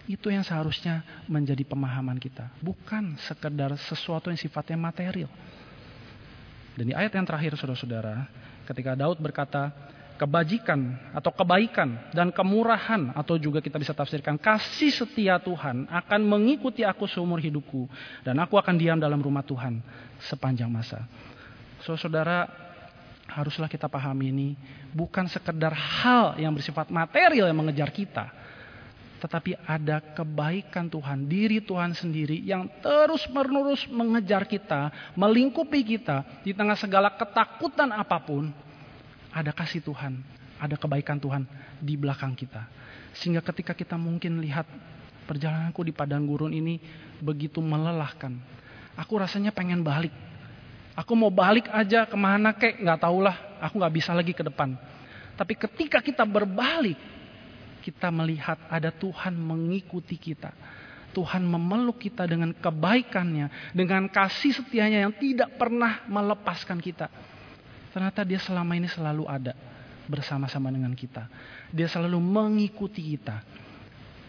Itu 0.09 0.33
yang 0.33 0.41
seharusnya 0.41 1.05
menjadi 1.29 1.61
pemahaman 1.69 2.17
kita, 2.17 2.49
bukan 2.65 3.13
sekedar 3.21 3.77
sesuatu 3.77 4.33
yang 4.33 4.41
sifatnya 4.41 4.73
material. 4.73 5.29
Dan 6.79 6.87
di 6.87 6.95
ayat 6.95 7.11
yang 7.11 7.27
terakhir, 7.27 7.59
saudara-saudara, 7.59 8.23
ketika 8.63 8.95
Daud 8.95 9.19
berkata, 9.19 9.75
kebajikan 10.15 10.95
atau 11.11 11.31
kebaikan 11.31 11.95
dan 12.15 12.31
kemurahan 12.31 13.11
atau 13.15 13.35
juga 13.39 13.63
kita 13.63 13.79
bisa 13.79 13.95
tafsirkan 13.95 14.35
kasih 14.35 14.91
setia 14.91 15.39
Tuhan 15.39 15.87
akan 15.87 16.21
mengikuti 16.27 16.83
aku 16.83 17.07
seumur 17.07 17.39
hidupku 17.39 17.87
dan 18.27 18.35
aku 18.43 18.59
akan 18.59 18.75
diam 18.75 18.99
dalam 18.99 19.23
rumah 19.23 19.43
Tuhan 19.43 19.79
sepanjang 20.23 20.67
masa. 20.67 21.07
So, 21.87 21.95
saudara 21.95 22.47
haruslah 23.31 23.71
kita 23.71 23.87
pahami 23.87 24.31
ini 24.31 24.49
bukan 24.91 25.27
sekedar 25.31 25.71
hal 25.71 26.35
yang 26.35 26.51
bersifat 26.51 26.91
material 26.91 27.47
yang 27.47 27.59
mengejar 27.59 27.87
kita, 27.91 28.27
tetapi 29.19 29.51
ada 29.67 29.99
kebaikan 29.99 30.87
Tuhan, 30.87 31.27
diri 31.27 31.59
Tuhan 31.59 31.91
sendiri 31.91 32.39
yang 32.39 32.71
terus-menerus 32.79 33.83
mengejar 33.91 34.47
kita, 34.47 34.89
melingkupi 35.19 35.83
kita 35.83 36.23
di 36.41 36.55
tengah 36.55 36.79
segala 36.79 37.11
ketakutan 37.11 37.91
apa 37.91 38.15
pun 38.23 38.47
ada 39.35 39.51
kasih 39.51 39.83
Tuhan, 39.83 40.23
ada 40.55 40.79
kebaikan 40.79 41.19
Tuhan 41.19 41.43
di 41.83 41.99
belakang 41.99 42.31
kita. 42.31 42.63
Sehingga 43.19 43.43
ketika 43.43 43.75
kita 43.75 43.99
mungkin 43.99 44.39
lihat 44.39 44.65
perjalananku 45.27 45.83
di 45.83 45.91
padang 45.91 46.23
gurun 46.23 46.55
ini 46.55 46.79
begitu 47.19 47.59
melelahkan. 47.59 48.39
Aku 48.95 49.19
rasanya 49.19 49.51
pengen 49.51 49.83
balik. 49.83 50.15
Aku 50.95 51.15
mau 51.15 51.31
balik 51.31 51.67
aja 51.71 52.07
ke 52.07 52.15
mana 52.15 52.55
kek, 52.55 52.79
nggak 52.79 52.99
tahulah. 53.03 53.35
Aku 53.59 53.79
nggak 53.79 53.93
bisa 53.99 54.11
lagi 54.15 54.31
ke 54.31 54.43
depan. 54.43 54.79
Tapi 55.35 55.55
ketika 55.55 56.03
kita 56.03 56.27
berbalik, 56.27 56.99
kita 57.79 58.11
melihat 58.13 58.59
ada 58.67 58.91
Tuhan 58.91 59.35
mengikuti 59.35 60.15
kita. 60.15 60.51
Tuhan 61.09 61.41
memeluk 61.41 62.05
kita 62.05 62.29
dengan 62.29 62.53
kebaikannya, 62.53 63.73
dengan 63.73 64.05
kasih 64.05 64.61
setianya 64.61 65.09
yang 65.09 65.13
tidak 65.17 65.57
pernah 65.57 66.05
melepaskan 66.05 66.77
kita. 66.77 67.09
Ternyata 67.89 68.21
dia 68.21 68.37
selama 68.37 68.77
ini 68.77 68.85
selalu 68.85 69.25
ada 69.25 69.57
bersama-sama 70.05 70.69
dengan 70.69 70.93
kita. 70.93 71.25
Dia 71.73 71.89
selalu 71.89 72.21
mengikuti 72.21 73.01
kita. 73.17 73.41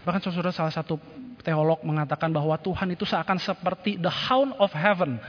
Bahkan 0.04 0.20
saudara 0.24 0.52
salah 0.52 0.72
satu 0.72 0.96
teolog 1.44 1.80
mengatakan 1.84 2.32
bahwa 2.32 2.56
Tuhan 2.60 2.92
itu 2.96 3.04
seakan 3.04 3.36
seperti 3.40 4.00
the 4.00 4.12
hound 4.12 4.56
of 4.56 4.72
heaven. 4.72 5.20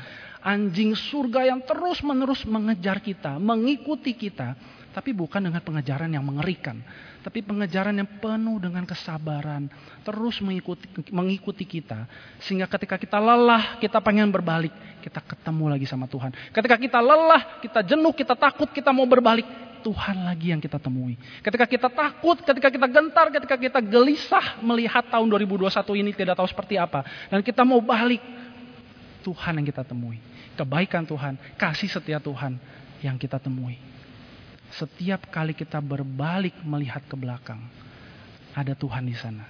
Anjing 0.42 0.98
surga 0.98 1.54
yang 1.54 1.62
terus-menerus 1.62 2.48
mengejar 2.50 2.98
kita, 3.04 3.38
mengikuti 3.38 4.16
kita. 4.18 4.58
Tapi 4.92 5.16
bukan 5.16 5.40
dengan 5.40 5.64
pengejaran 5.64 6.12
yang 6.12 6.24
mengerikan. 6.28 6.76
Tapi 7.24 7.40
pengejaran 7.40 7.96
yang 7.96 8.10
penuh 8.20 8.60
dengan 8.60 8.84
kesabaran. 8.84 9.72
Terus 10.04 10.44
mengikuti, 10.44 10.84
mengikuti 11.16 11.64
kita. 11.64 12.04
Sehingga 12.44 12.68
ketika 12.68 13.00
kita 13.00 13.16
lelah, 13.16 13.80
kita 13.80 14.04
pengen 14.04 14.28
berbalik. 14.28 14.76
Kita 15.00 15.24
ketemu 15.24 15.72
lagi 15.72 15.88
sama 15.88 16.12
Tuhan. 16.12 16.36
Ketika 16.52 16.76
kita 16.76 17.00
lelah, 17.00 17.64
kita 17.64 17.80
jenuh, 17.88 18.12
kita 18.12 18.36
takut, 18.36 18.68
kita 18.68 18.92
mau 18.92 19.08
berbalik. 19.08 19.48
Tuhan 19.82 20.28
lagi 20.28 20.54
yang 20.54 20.62
kita 20.62 20.78
temui. 20.78 21.18
Ketika 21.42 21.66
kita 21.66 21.90
takut, 21.90 22.38
ketika 22.38 22.70
kita 22.70 22.86
gentar, 22.86 23.34
ketika 23.34 23.56
kita 23.58 23.80
gelisah 23.82 24.62
melihat 24.62 25.02
tahun 25.10 25.26
2021 25.26 25.74
ini 25.98 26.12
tidak 26.14 26.38
tahu 26.38 26.46
seperti 26.46 26.78
apa. 26.78 27.02
Dan 27.32 27.42
kita 27.42 27.66
mau 27.66 27.82
balik. 27.82 28.22
Tuhan 29.26 29.58
yang 29.58 29.66
kita 29.66 29.82
temui. 29.82 30.22
Kebaikan 30.54 31.08
Tuhan, 31.08 31.38
kasih 31.58 31.90
setia 31.90 32.22
Tuhan 32.22 32.62
yang 33.02 33.18
kita 33.18 33.42
temui 33.42 33.92
setiap 34.72 35.28
kali 35.28 35.52
kita 35.52 35.80
berbalik 35.84 36.56
melihat 36.64 37.04
ke 37.06 37.16
belakang, 37.16 37.60
ada 38.56 38.76
Tuhan 38.76 39.08
di 39.08 39.16
sana. 39.16 39.46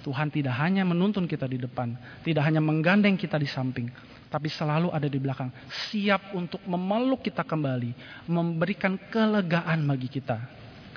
Tuhan 0.00 0.32
tidak 0.32 0.56
hanya 0.56 0.80
menuntun 0.80 1.28
kita 1.28 1.44
di 1.44 1.60
depan, 1.60 1.92
tidak 2.24 2.48
hanya 2.48 2.64
menggandeng 2.64 3.20
kita 3.20 3.36
di 3.36 3.44
samping, 3.44 3.92
tapi 4.32 4.48
selalu 4.48 4.88
ada 4.88 5.04
di 5.04 5.20
belakang, 5.20 5.52
siap 5.68 6.32
untuk 6.32 6.64
memeluk 6.64 7.20
kita 7.20 7.44
kembali, 7.44 7.92
memberikan 8.24 8.96
kelegaan 9.12 9.84
bagi 9.84 10.08
kita 10.08 10.40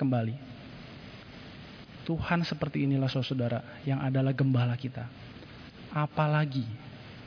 kembali. 0.00 0.56
Tuhan 2.04 2.44
seperti 2.44 2.84
inilah 2.84 3.08
saudara 3.08 3.64
yang 3.84 4.00
adalah 4.00 4.32
gembala 4.32 4.76
kita. 4.76 5.08
Apalagi 5.92 6.64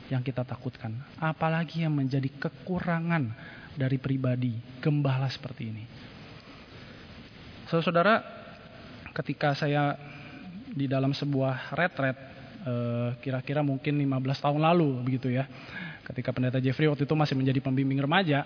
yang 0.08 0.22
kita 0.22 0.42
takutkan, 0.42 0.96
apalagi 1.18 1.84
yang 1.84 1.92
menjadi 1.92 2.30
kekurangan 2.40 3.34
dari 3.78 4.02
pribadi 4.02 4.58
gembala 4.82 5.30
seperti 5.30 5.62
ini. 5.62 5.84
Saudara, 7.70 8.18
ketika 9.14 9.54
saya 9.54 9.94
di 10.66 10.90
dalam 10.90 11.14
sebuah 11.14 11.70
retret, 11.78 12.18
eh, 12.66 13.08
kira-kira 13.22 13.62
mungkin 13.62 13.94
15 14.02 14.42
tahun 14.42 14.60
lalu 14.66 15.04
begitu 15.06 15.30
ya, 15.30 15.46
ketika 16.10 16.34
pendeta 16.34 16.58
Jeffrey 16.58 16.90
waktu 16.90 17.06
itu 17.06 17.14
masih 17.14 17.38
menjadi 17.38 17.60
pembimbing 17.62 18.02
remaja, 18.02 18.42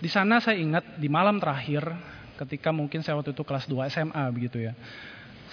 di 0.00 0.08
sana 0.08 0.40
saya 0.40 0.56
ingat 0.56 0.96
di 0.96 1.12
malam 1.12 1.36
terakhir, 1.36 1.84
ketika 2.40 2.72
mungkin 2.72 3.04
saya 3.04 3.20
waktu 3.20 3.36
itu 3.36 3.44
kelas 3.44 3.66
2 3.68 3.90
SMA 3.90 4.24
begitu 4.32 4.64
ya, 4.64 4.72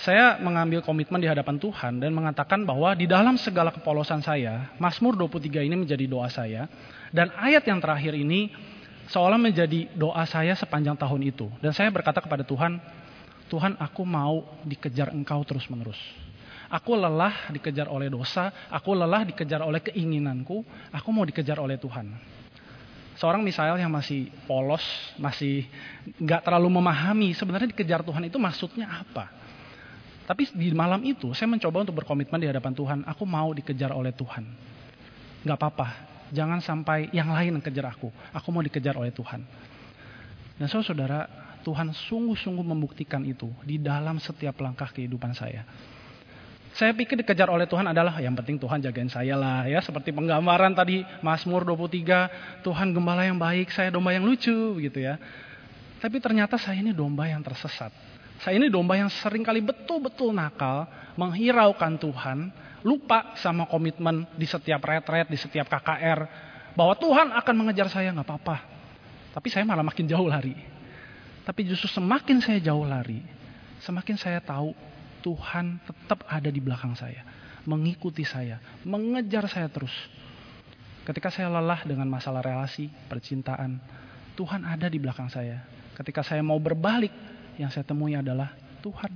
saya 0.01 0.41
mengambil 0.41 0.81
komitmen 0.81 1.21
di 1.21 1.29
hadapan 1.29 1.61
Tuhan 1.61 2.01
dan 2.01 2.09
mengatakan 2.09 2.65
bahwa 2.65 2.97
di 2.97 3.05
dalam 3.05 3.37
segala 3.37 3.69
kepolosan 3.69 4.25
saya, 4.25 4.73
Mazmur 4.81 5.13
23 5.13 5.61
ini 5.61 5.77
menjadi 5.77 6.05
doa 6.09 6.25
saya, 6.25 6.65
dan 7.13 7.29
ayat 7.37 7.61
yang 7.69 7.77
terakhir 7.77 8.17
ini 8.17 8.49
seolah 9.11 9.35
menjadi 9.35 9.91
doa 9.91 10.23
saya 10.23 10.55
sepanjang 10.55 10.95
tahun 10.95 11.21
itu. 11.27 11.51
Dan 11.59 11.75
saya 11.75 11.91
berkata 11.91 12.23
kepada 12.23 12.47
Tuhan, 12.47 12.79
Tuhan 13.51 13.75
aku 13.75 14.07
mau 14.07 14.47
dikejar 14.63 15.11
engkau 15.11 15.43
terus 15.43 15.67
menerus. 15.67 15.99
Aku 16.71 16.95
lelah 16.95 17.51
dikejar 17.51 17.91
oleh 17.91 18.07
dosa, 18.07 18.47
aku 18.71 18.95
lelah 18.95 19.27
dikejar 19.27 19.59
oleh 19.59 19.83
keinginanku, 19.83 20.63
aku 20.87 21.09
mau 21.11 21.27
dikejar 21.27 21.59
oleh 21.59 21.75
Tuhan. 21.75 22.15
Seorang 23.19 23.43
misalnya 23.43 23.75
yang 23.75 23.91
masih 23.91 24.31
polos, 24.47 24.81
masih 25.19 25.67
nggak 26.15 26.47
terlalu 26.47 26.79
memahami 26.79 27.35
sebenarnya 27.35 27.75
dikejar 27.75 28.07
Tuhan 28.07 28.23
itu 28.31 28.39
maksudnya 28.39 28.87
apa. 28.87 29.27
Tapi 30.23 30.47
di 30.55 30.71
malam 30.71 31.03
itu 31.03 31.35
saya 31.35 31.51
mencoba 31.51 31.83
untuk 31.83 31.99
berkomitmen 31.99 32.39
di 32.39 32.47
hadapan 32.47 32.71
Tuhan, 32.71 32.99
aku 33.03 33.27
mau 33.27 33.51
dikejar 33.51 33.91
oleh 33.91 34.15
Tuhan. 34.15 34.47
Nggak 35.43 35.57
apa-apa, 35.59 36.10
Jangan 36.31 36.63
sampai 36.63 37.11
yang 37.11 37.29
lain 37.29 37.59
yang 37.59 37.63
kejar 37.63 37.91
aku. 37.91 38.07
Aku 38.31 38.47
mau 38.55 38.63
dikejar 38.63 38.95
oleh 38.95 39.11
Tuhan. 39.11 39.43
Dan 40.55 40.67
saudara, 40.67 41.27
Tuhan 41.61 41.93
sungguh-sungguh 41.93 42.65
membuktikan 42.65 43.21
itu 43.27 43.51
di 43.61 43.77
dalam 43.77 44.17
setiap 44.17 44.57
langkah 44.63 44.89
kehidupan 44.89 45.35
saya. 45.35 45.67
Saya 46.71 46.95
pikir 46.95 47.19
dikejar 47.19 47.51
oleh 47.51 47.67
Tuhan 47.67 47.83
adalah 47.83 48.15
yang 48.23 48.31
penting 48.31 48.55
Tuhan 48.55 48.79
jagain 48.79 49.11
saya 49.11 49.35
lah 49.35 49.67
ya. 49.67 49.83
Seperti 49.83 50.15
penggambaran 50.15 50.71
tadi 50.71 51.03
Mazmur 51.19 51.67
23, 51.67 52.63
Tuhan 52.63 52.95
gembala 52.95 53.27
yang 53.27 53.35
baik, 53.35 53.75
saya 53.75 53.91
domba 53.91 54.15
yang 54.15 54.23
lucu 54.23 54.79
gitu 54.79 54.99
ya. 55.03 55.19
Tapi 55.99 56.17
ternyata 56.23 56.55
saya 56.55 56.79
ini 56.79 56.95
domba 56.95 57.27
yang 57.27 57.43
tersesat. 57.43 57.91
Saya 58.41 58.57
ini 58.57 58.71
domba 58.71 58.97
yang 58.97 59.11
sering 59.11 59.43
kali 59.43 59.59
betul-betul 59.59 60.31
nakal, 60.33 60.87
menghiraukan 61.19 61.99
Tuhan, 61.99 62.49
lupa 62.81 63.37
sama 63.37 63.69
komitmen 63.69 64.25
di 64.37 64.45
setiap 64.49 64.81
retret, 64.85 65.29
di 65.29 65.37
setiap 65.37 65.69
KKR, 65.69 66.19
bahwa 66.73 66.93
Tuhan 66.97 67.33
akan 67.35 67.55
mengejar 67.57 67.87
saya 67.91 68.09
nggak 68.13 68.27
apa-apa. 68.27 68.57
Tapi 69.31 69.47
saya 69.47 69.63
malah 69.63 69.85
makin 69.85 70.05
jauh 70.07 70.27
lari. 70.27 70.55
Tapi 71.41 71.65
justru 71.65 71.89
semakin 71.89 72.37
saya 72.43 72.59
jauh 72.61 72.85
lari, 72.85 73.21
semakin 73.81 74.15
saya 74.17 74.37
tahu 74.43 74.75
Tuhan 75.25 75.81
tetap 75.85 76.25
ada 76.29 76.49
di 76.49 76.61
belakang 76.61 76.93
saya, 76.93 77.25
mengikuti 77.65 78.25
saya, 78.25 78.61
mengejar 78.85 79.49
saya 79.49 79.69
terus. 79.69 79.93
Ketika 81.01 81.33
saya 81.33 81.49
lelah 81.49 81.81
dengan 81.81 82.05
masalah 82.05 82.45
relasi, 82.45 82.89
percintaan, 83.09 83.81
Tuhan 84.37 84.61
ada 84.65 84.85
di 84.85 85.01
belakang 85.01 85.33
saya. 85.33 85.65
Ketika 85.97 86.21
saya 86.21 86.45
mau 86.45 86.61
berbalik, 86.61 87.13
yang 87.57 87.73
saya 87.73 87.85
temui 87.85 88.13
adalah 88.13 88.53
Tuhan. 88.85 89.11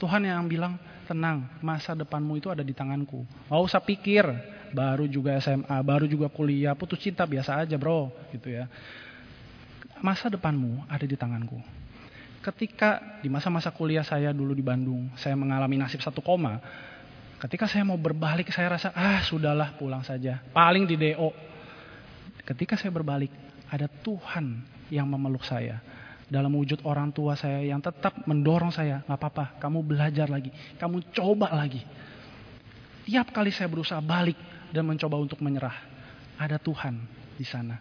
Tuhan 0.00 0.22
yang 0.24 0.48
bilang, 0.48 0.80
tenang, 1.08 1.48
masa 1.64 1.96
depanmu 1.96 2.36
itu 2.36 2.52
ada 2.52 2.60
di 2.60 2.76
tanganku. 2.76 3.24
Gak 3.48 3.62
usah 3.64 3.80
pikir, 3.80 4.28
baru 4.76 5.08
juga 5.08 5.40
SMA, 5.40 5.80
baru 5.80 6.04
juga 6.04 6.28
kuliah, 6.28 6.76
putus 6.76 7.00
cinta 7.00 7.24
biasa 7.24 7.64
aja 7.64 7.80
bro, 7.80 8.12
gitu 8.36 8.52
ya 8.52 8.68
masa 10.02 10.30
depanmu 10.30 10.86
ada 10.86 11.04
di 11.04 11.16
tanganku. 11.18 11.58
Ketika 12.38 13.20
di 13.20 13.28
masa-masa 13.28 13.74
kuliah 13.74 14.06
saya 14.06 14.30
dulu 14.30 14.54
di 14.54 14.62
Bandung, 14.62 15.10
saya 15.18 15.34
mengalami 15.34 15.74
nasib 15.74 16.00
satu 16.00 16.22
koma. 16.22 16.62
Ketika 17.38 17.66
saya 17.70 17.86
mau 17.86 17.98
berbalik, 17.98 18.50
saya 18.50 18.78
rasa, 18.78 18.94
ah 18.94 19.22
sudahlah 19.22 19.74
pulang 19.78 20.02
saja. 20.02 20.42
Paling 20.54 20.86
di 20.86 20.94
DO. 20.98 21.30
Ketika 22.46 22.78
saya 22.78 22.94
berbalik, 22.94 23.30
ada 23.68 23.86
Tuhan 23.86 24.64
yang 24.88 25.06
memeluk 25.06 25.44
saya. 25.44 25.82
Dalam 26.28 26.52
wujud 26.52 26.84
orang 26.84 27.08
tua 27.08 27.32
saya 27.40 27.64
yang 27.64 27.80
tetap 27.80 28.28
mendorong 28.28 28.68
saya, 28.68 29.00
nggak 29.08 29.16
apa-apa, 29.16 29.44
kamu 29.56 29.80
belajar 29.80 30.28
lagi, 30.28 30.52
kamu 30.76 31.08
coba 31.16 31.56
lagi. 31.56 31.80
Tiap 33.08 33.32
kali 33.32 33.48
saya 33.48 33.72
berusaha 33.72 34.04
balik 34.04 34.36
dan 34.68 34.84
mencoba 34.84 35.16
untuk 35.16 35.40
menyerah, 35.40 35.72
ada 36.36 36.60
Tuhan 36.60 37.00
di 37.40 37.46
sana 37.48 37.80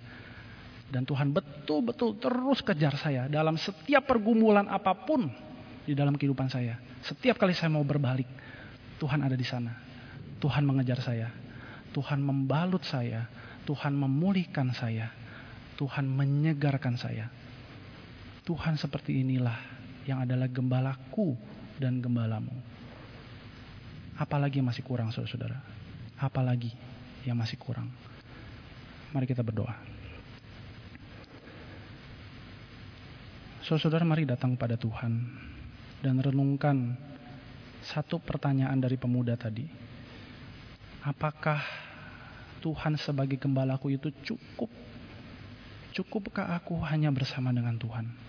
dan 0.88 1.04
Tuhan 1.04 1.36
betul-betul 1.36 2.16
terus 2.16 2.64
kejar 2.64 2.96
saya 2.96 3.28
dalam 3.28 3.60
setiap 3.60 4.08
pergumulan 4.08 4.72
apa 4.72 4.96
pun 4.96 5.28
di 5.84 5.92
dalam 5.92 6.16
kehidupan 6.16 6.48
saya. 6.48 6.80
Setiap 7.04 7.36
kali 7.36 7.52
saya 7.52 7.72
mau 7.72 7.84
berbalik, 7.84 8.28
Tuhan 9.00 9.24
ada 9.24 9.36
di 9.36 9.44
sana. 9.44 9.76
Tuhan 10.40 10.64
mengejar 10.64 11.00
saya. 11.04 11.28
Tuhan 11.92 12.24
membalut 12.24 12.84
saya. 12.88 13.28
Tuhan 13.68 13.96
memulihkan 13.96 14.72
saya. 14.72 15.12
Tuhan 15.76 16.08
menyegarkan 16.08 16.96
saya. 16.96 17.28
Tuhan 18.48 18.80
seperti 18.80 19.28
inilah 19.28 19.60
yang 20.08 20.24
adalah 20.24 20.48
gembalaku 20.48 21.36
dan 21.76 22.00
gembalamu. 22.00 22.56
Apalagi 24.16 24.64
yang 24.64 24.72
masih 24.72 24.88
kurang 24.88 25.12
saudara-saudara? 25.12 25.60
Apalagi 26.16 26.72
yang 27.28 27.36
masih 27.36 27.60
kurang? 27.60 27.92
Mari 29.12 29.28
kita 29.28 29.44
berdoa. 29.44 29.76
Saudara 33.68 34.08
mari 34.08 34.24
datang 34.24 34.56
pada 34.56 34.80
Tuhan 34.80 35.28
dan 36.00 36.16
renungkan 36.24 36.96
satu 37.84 38.16
pertanyaan 38.24 38.80
dari 38.80 38.96
pemuda 38.96 39.36
tadi. 39.36 39.68
Apakah 41.04 41.60
Tuhan 42.64 42.96
sebagai 42.96 43.36
gembalaku 43.36 43.92
itu 43.92 44.08
cukup? 44.24 44.72
Cukupkah 45.92 46.56
aku 46.56 46.80
hanya 46.88 47.12
bersama 47.12 47.52
dengan 47.52 47.76
Tuhan? 47.76 48.27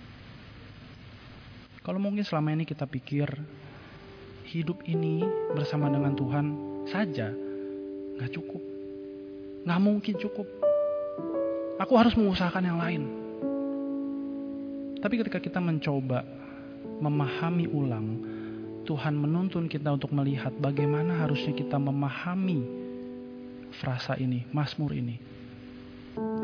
Kalau 1.88 2.04
mungkin 2.04 2.20
selama 2.20 2.52
ini 2.52 2.68
kita 2.68 2.84
pikir 2.84 3.24
hidup 4.52 4.84
ini 4.84 5.24
bersama 5.56 5.88
dengan 5.88 6.12
Tuhan 6.12 6.46
saja 6.84 7.32
nggak 8.20 8.28
cukup, 8.28 8.60
nggak 9.64 9.80
mungkin 9.80 10.14
cukup. 10.20 10.44
Aku 11.80 11.96
harus 11.96 12.12
mengusahakan 12.12 12.60
yang 12.68 12.76
lain. 12.76 13.02
Tapi 15.00 15.16
ketika 15.16 15.40
kita 15.40 15.64
mencoba 15.64 16.28
memahami 17.00 17.64
ulang, 17.72 18.20
Tuhan 18.84 19.16
menuntun 19.16 19.64
kita 19.64 19.88
untuk 19.88 20.12
melihat 20.12 20.52
bagaimana 20.60 21.24
harusnya 21.24 21.56
kita 21.56 21.80
memahami 21.80 22.68
frasa 23.80 24.12
ini, 24.20 24.44
Mazmur 24.52 24.92
ini. 24.92 25.16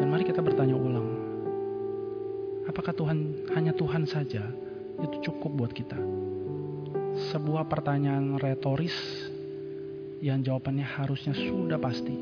Dan 0.01 0.09
mari 0.09 0.25
kita 0.25 0.41
bertanya 0.41 0.73
ulang. 0.73 1.09
Apakah 2.65 2.97
Tuhan 2.97 3.45
hanya 3.53 3.77
Tuhan 3.77 4.09
saja 4.09 4.64
itu 5.01 5.17
cukup 5.31 5.51
buat 5.55 5.73
kita? 5.73 5.99
Sebuah 7.35 7.67
pertanyaan 7.71 8.39
retoris 8.39 8.95
yang 10.23 10.43
jawabannya 10.43 10.87
harusnya 10.87 11.35
sudah 11.35 11.79
pasti. 11.79 12.15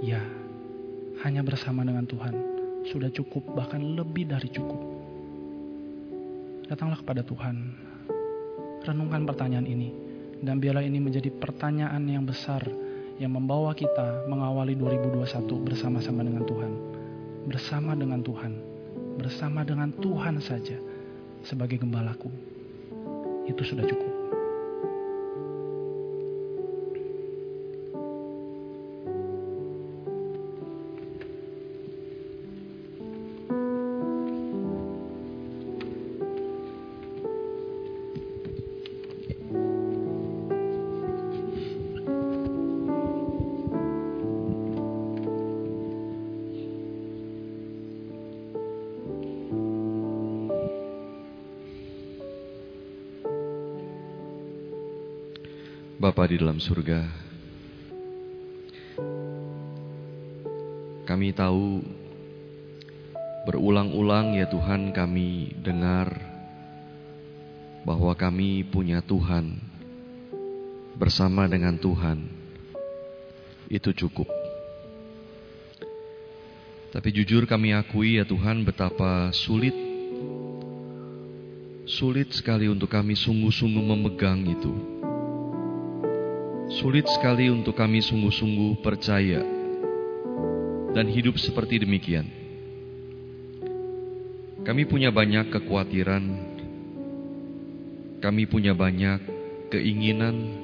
Ya, 0.00 0.24
hanya 1.24 1.44
bersama 1.44 1.84
dengan 1.84 2.08
Tuhan 2.08 2.34
sudah 2.88 3.12
cukup 3.12 3.44
bahkan 3.52 3.80
lebih 3.80 4.24
dari 4.24 4.48
cukup 4.48 5.00
datanglah 6.70 7.02
kepada 7.02 7.26
Tuhan. 7.26 7.56
Renungkan 8.86 9.26
pertanyaan 9.26 9.66
ini. 9.66 9.90
Dan 10.40 10.62
biarlah 10.62 10.86
ini 10.86 11.02
menjadi 11.02 11.28
pertanyaan 11.28 12.00
yang 12.06 12.24
besar 12.24 12.64
yang 13.20 13.36
membawa 13.36 13.76
kita 13.76 14.24
mengawali 14.30 14.72
2021 14.78 15.66
bersama-sama 15.66 16.24
dengan 16.24 16.46
Tuhan. 16.46 16.72
Bersama 17.44 17.92
dengan 17.98 18.24
Tuhan. 18.24 18.52
Bersama 19.20 19.66
dengan 19.66 19.92
Tuhan 19.92 20.40
saja 20.40 20.78
sebagai 21.44 21.80
gembalaku. 21.80 22.28
Itu 23.48 23.62
sudah 23.64 23.84
cukup. 23.88 24.19
Bapa 56.20 56.36
di 56.36 56.44
dalam 56.44 56.60
surga, 56.60 57.00
kami 61.08 61.32
tahu 61.32 61.80
berulang-ulang 63.48 64.36
ya 64.36 64.44
Tuhan 64.44 64.92
kami 64.92 65.56
dengar 65.64 66.12
bahwa 67.88 68.12
kami 68.12 68.68
punya 68.68 69.00
Tuhan 69.00 69.64
bersama 71.00 71.48
dengan 71.48 71.80
Tuhan 71.80 72.28
itu 73.72 73.88
cukup. 74.04 74.28
Tapi 76.92 77.08
jujur 77.16 77.48
kami 77.48 77.72
akui 77.72 78.20
ya 78.20 78.28
Tuhan 78.28 78.60
betapa 78.68 79.32
sulit 79.32 79.72
sulit 81.88 82.28
sekali 82.36 82.68
untuk 82.68 82.92
kami 82.92 83.16
sungguh-sungguh 83.16 83.84
memegang 83.88 84.44
itu. 84.44 84.99
Sulit 86.70 87.02
sekali 87.10 87.50
untuk 87.50 87.74
kami 87.74 87.98
sungguh-sungguh 87.98 88.78
percaya 88.78 89.42
dan 90.94 91.10
hidup 91.10 91.34
seperti 91.34 91.82
demikian. 91.82 92.30
Kami 94.62 94.86
punya 94.86 95.10
banyak 95.10 95.50
kekhawatiran, 95.50 96.24
kami 98.22 98.46
punya 98.46 98.70
banyak 98.70 99.18
keinginan, 99.74 100.62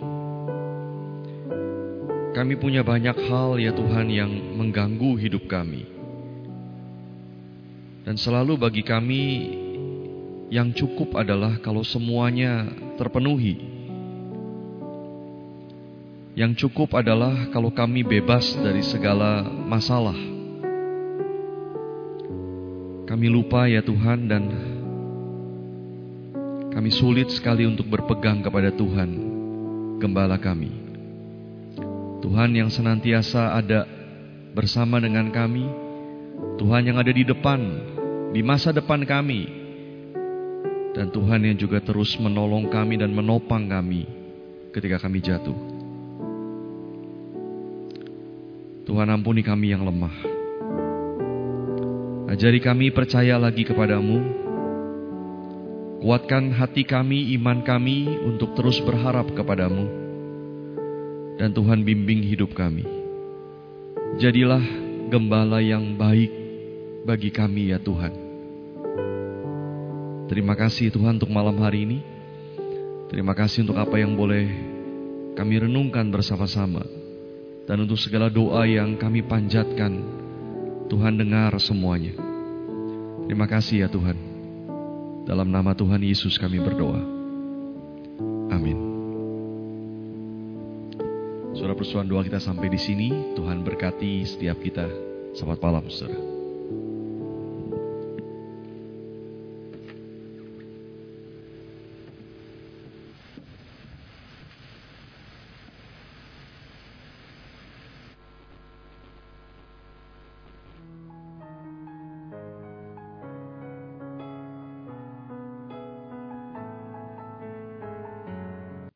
kami 2.39 2.55
punya 2.55 2.87
banyak 2.87 3.27
hal 3.27 3.59
ya 3.59 3.75
Tuhan 3.75 4.07
yang 4.07 4.31
mengganggu 4.31 5.19
hidup 5.19 5.51
kami. 5.51 5.91
Dan 8.07 8.15
selalu 8.15 8.55
bagi 8.55 8.87
kami 8.87 9.23
yang 10.55 10.71
cukup 10.71 11.19
adalah 11.19 11.59
kalau 11.59 11.83
semuanya 11.83 12.71
terpenuhi 12.95 13.76
yang 16.37 16.53
cukup 16.53 16.93
adalah 16.93 17.49
kalau 17.49 17.73
kami 17.73 18.05
bebas 18.05 18.61
dari 18.61 18.85
segala 18.85 19.41
masalah. 19.49 20.15
Kami 23.09 23.27
lupa 23.33 23.65
ya 23.65 23.81
Tuhan 23.81 24.29
dan 24.29 24.45
kami 26.77 26.93
sulit 26.93 27.33
sekali 27.33 27.65
untuk 27.65 27.89
berpegang 27.89 28.45
kepada 28.45 28.69
Tuhan, 28.69 29.11
gembala 29.97 30.37
kami. 30.37 30.69
Tuhan 32.21 32.53
yang 32.53 32.69
senantiasa 32.69 33.57
ada 33.57 33.89
bersama 34.53 35.01
dengan 35.01 35.33
kami, 35.33 35.65
Tuhan 36.61 36.85
yang 36.85 37.01
ada 37.01 37.17
di 37.17 37.25
depan, 37.25 37.61
di 38.37 38.45
masa 38.45 38.77
depan 38.77 39.09
kami, 39.09 39.49
dan 40.93 41.09
Tuhan 41.09 41.49
yang 41.49 41.57
juga 41.57 41.81
terus 41.81 42.13
menolong 42.21 42.69
kami 42.69 43.01
dan 43.01 43.09
menopang 43.09 43.73
kami 43.73 44.05
ketika 44.77 45.01
kami 45.01 45.25
jatuh. 45.25 45.66
Tuhan 48.87 49.11
ampuni 49.11 49.43
kami 49.43 49.75
yang 49.75 49.83
lemah. 49.83 50.15
Ajari 52.31 52.63
kami 52.63 52.95
percaya 52.95 53.35
lagi 53.35 53.67
kepadamu. 53.67 54.23
Kuatkan 56.07 56.55
hati 56.55 56.87
kami, 56.87 57.35
iman 57.35 57.67
kami 57.67 58.07
untuk 58.23 58.55
terus 58.55 58.79
berharap 58.79 59.27
kepadamu. 59.35 59.91
Dan 61.35 61.51
Tuhan 61.51 61.83
bimbing 61.83 62.23
hidup 62.31 62.55
kami. 62.55 62.87
Jadilah 64.23 64.63
gembala 65.11 65.59
yang 65.59 65.99
baik 65.99 66.31
bagi 67.03 67.35
kami 67.35 67.75
ya 67.75 67.83
Tuhan. 67.83 68.15
Terima 70.31 70.55
kasih 70.55 70.95
Tuhan 70.95 71.19
untuk 71.19 71.35
malam 71.35 71.59
hari 71.59 71.91
ini. 71.91 71.99
Terima 73.11 73.35
kasih 73.35 73.67
untuk 73.67 73.83
apa 73.83 73.99
yang 73.99 74.15
boleh 74.15 74.47
kami 75.35 75.59
renungkan 75.59 76.07
bersama-sama. 76.07 76.96
Dan 77.67 77.83
untuk 77.83 77.99
segala 77.99 78.31
doa 78.31 78.63
yang 78.63 78.95
kami 78.95 79.27
panjatkan, 79.27 79.93
Tuhan 80.87 81.19
dengar 81.19 81.51
semuanya. 81.59 82.15
Terima 83.27 83.51
kasih 83.51 83.87
ya 83.87 83.89
Tuhan. 83.91 84.15
Dalam 85.27 85.51
nama 85.51 85.75
Tuhan 85.75 85.99
Yesus 85.99 86.39
kami 86.39 86.63
berdoa. 86.63 87.03
Amin. 88.55 88.79
Suara 91.59 91.75
persoalan 91.75 92.07
doa 92.07 92.23
kita 92.23 92.39
sampai 92.39 92.71
di 92.71 92.79
sini. 92.79 93.35
Tuhan 93.35 93.67
berkati 93.67 94.23
setiap 94.23 94.63
kita. 94.63 94.87
Selamat 95.35 95.59
malam, 95.59 95.91
saudara. 95.91 96.26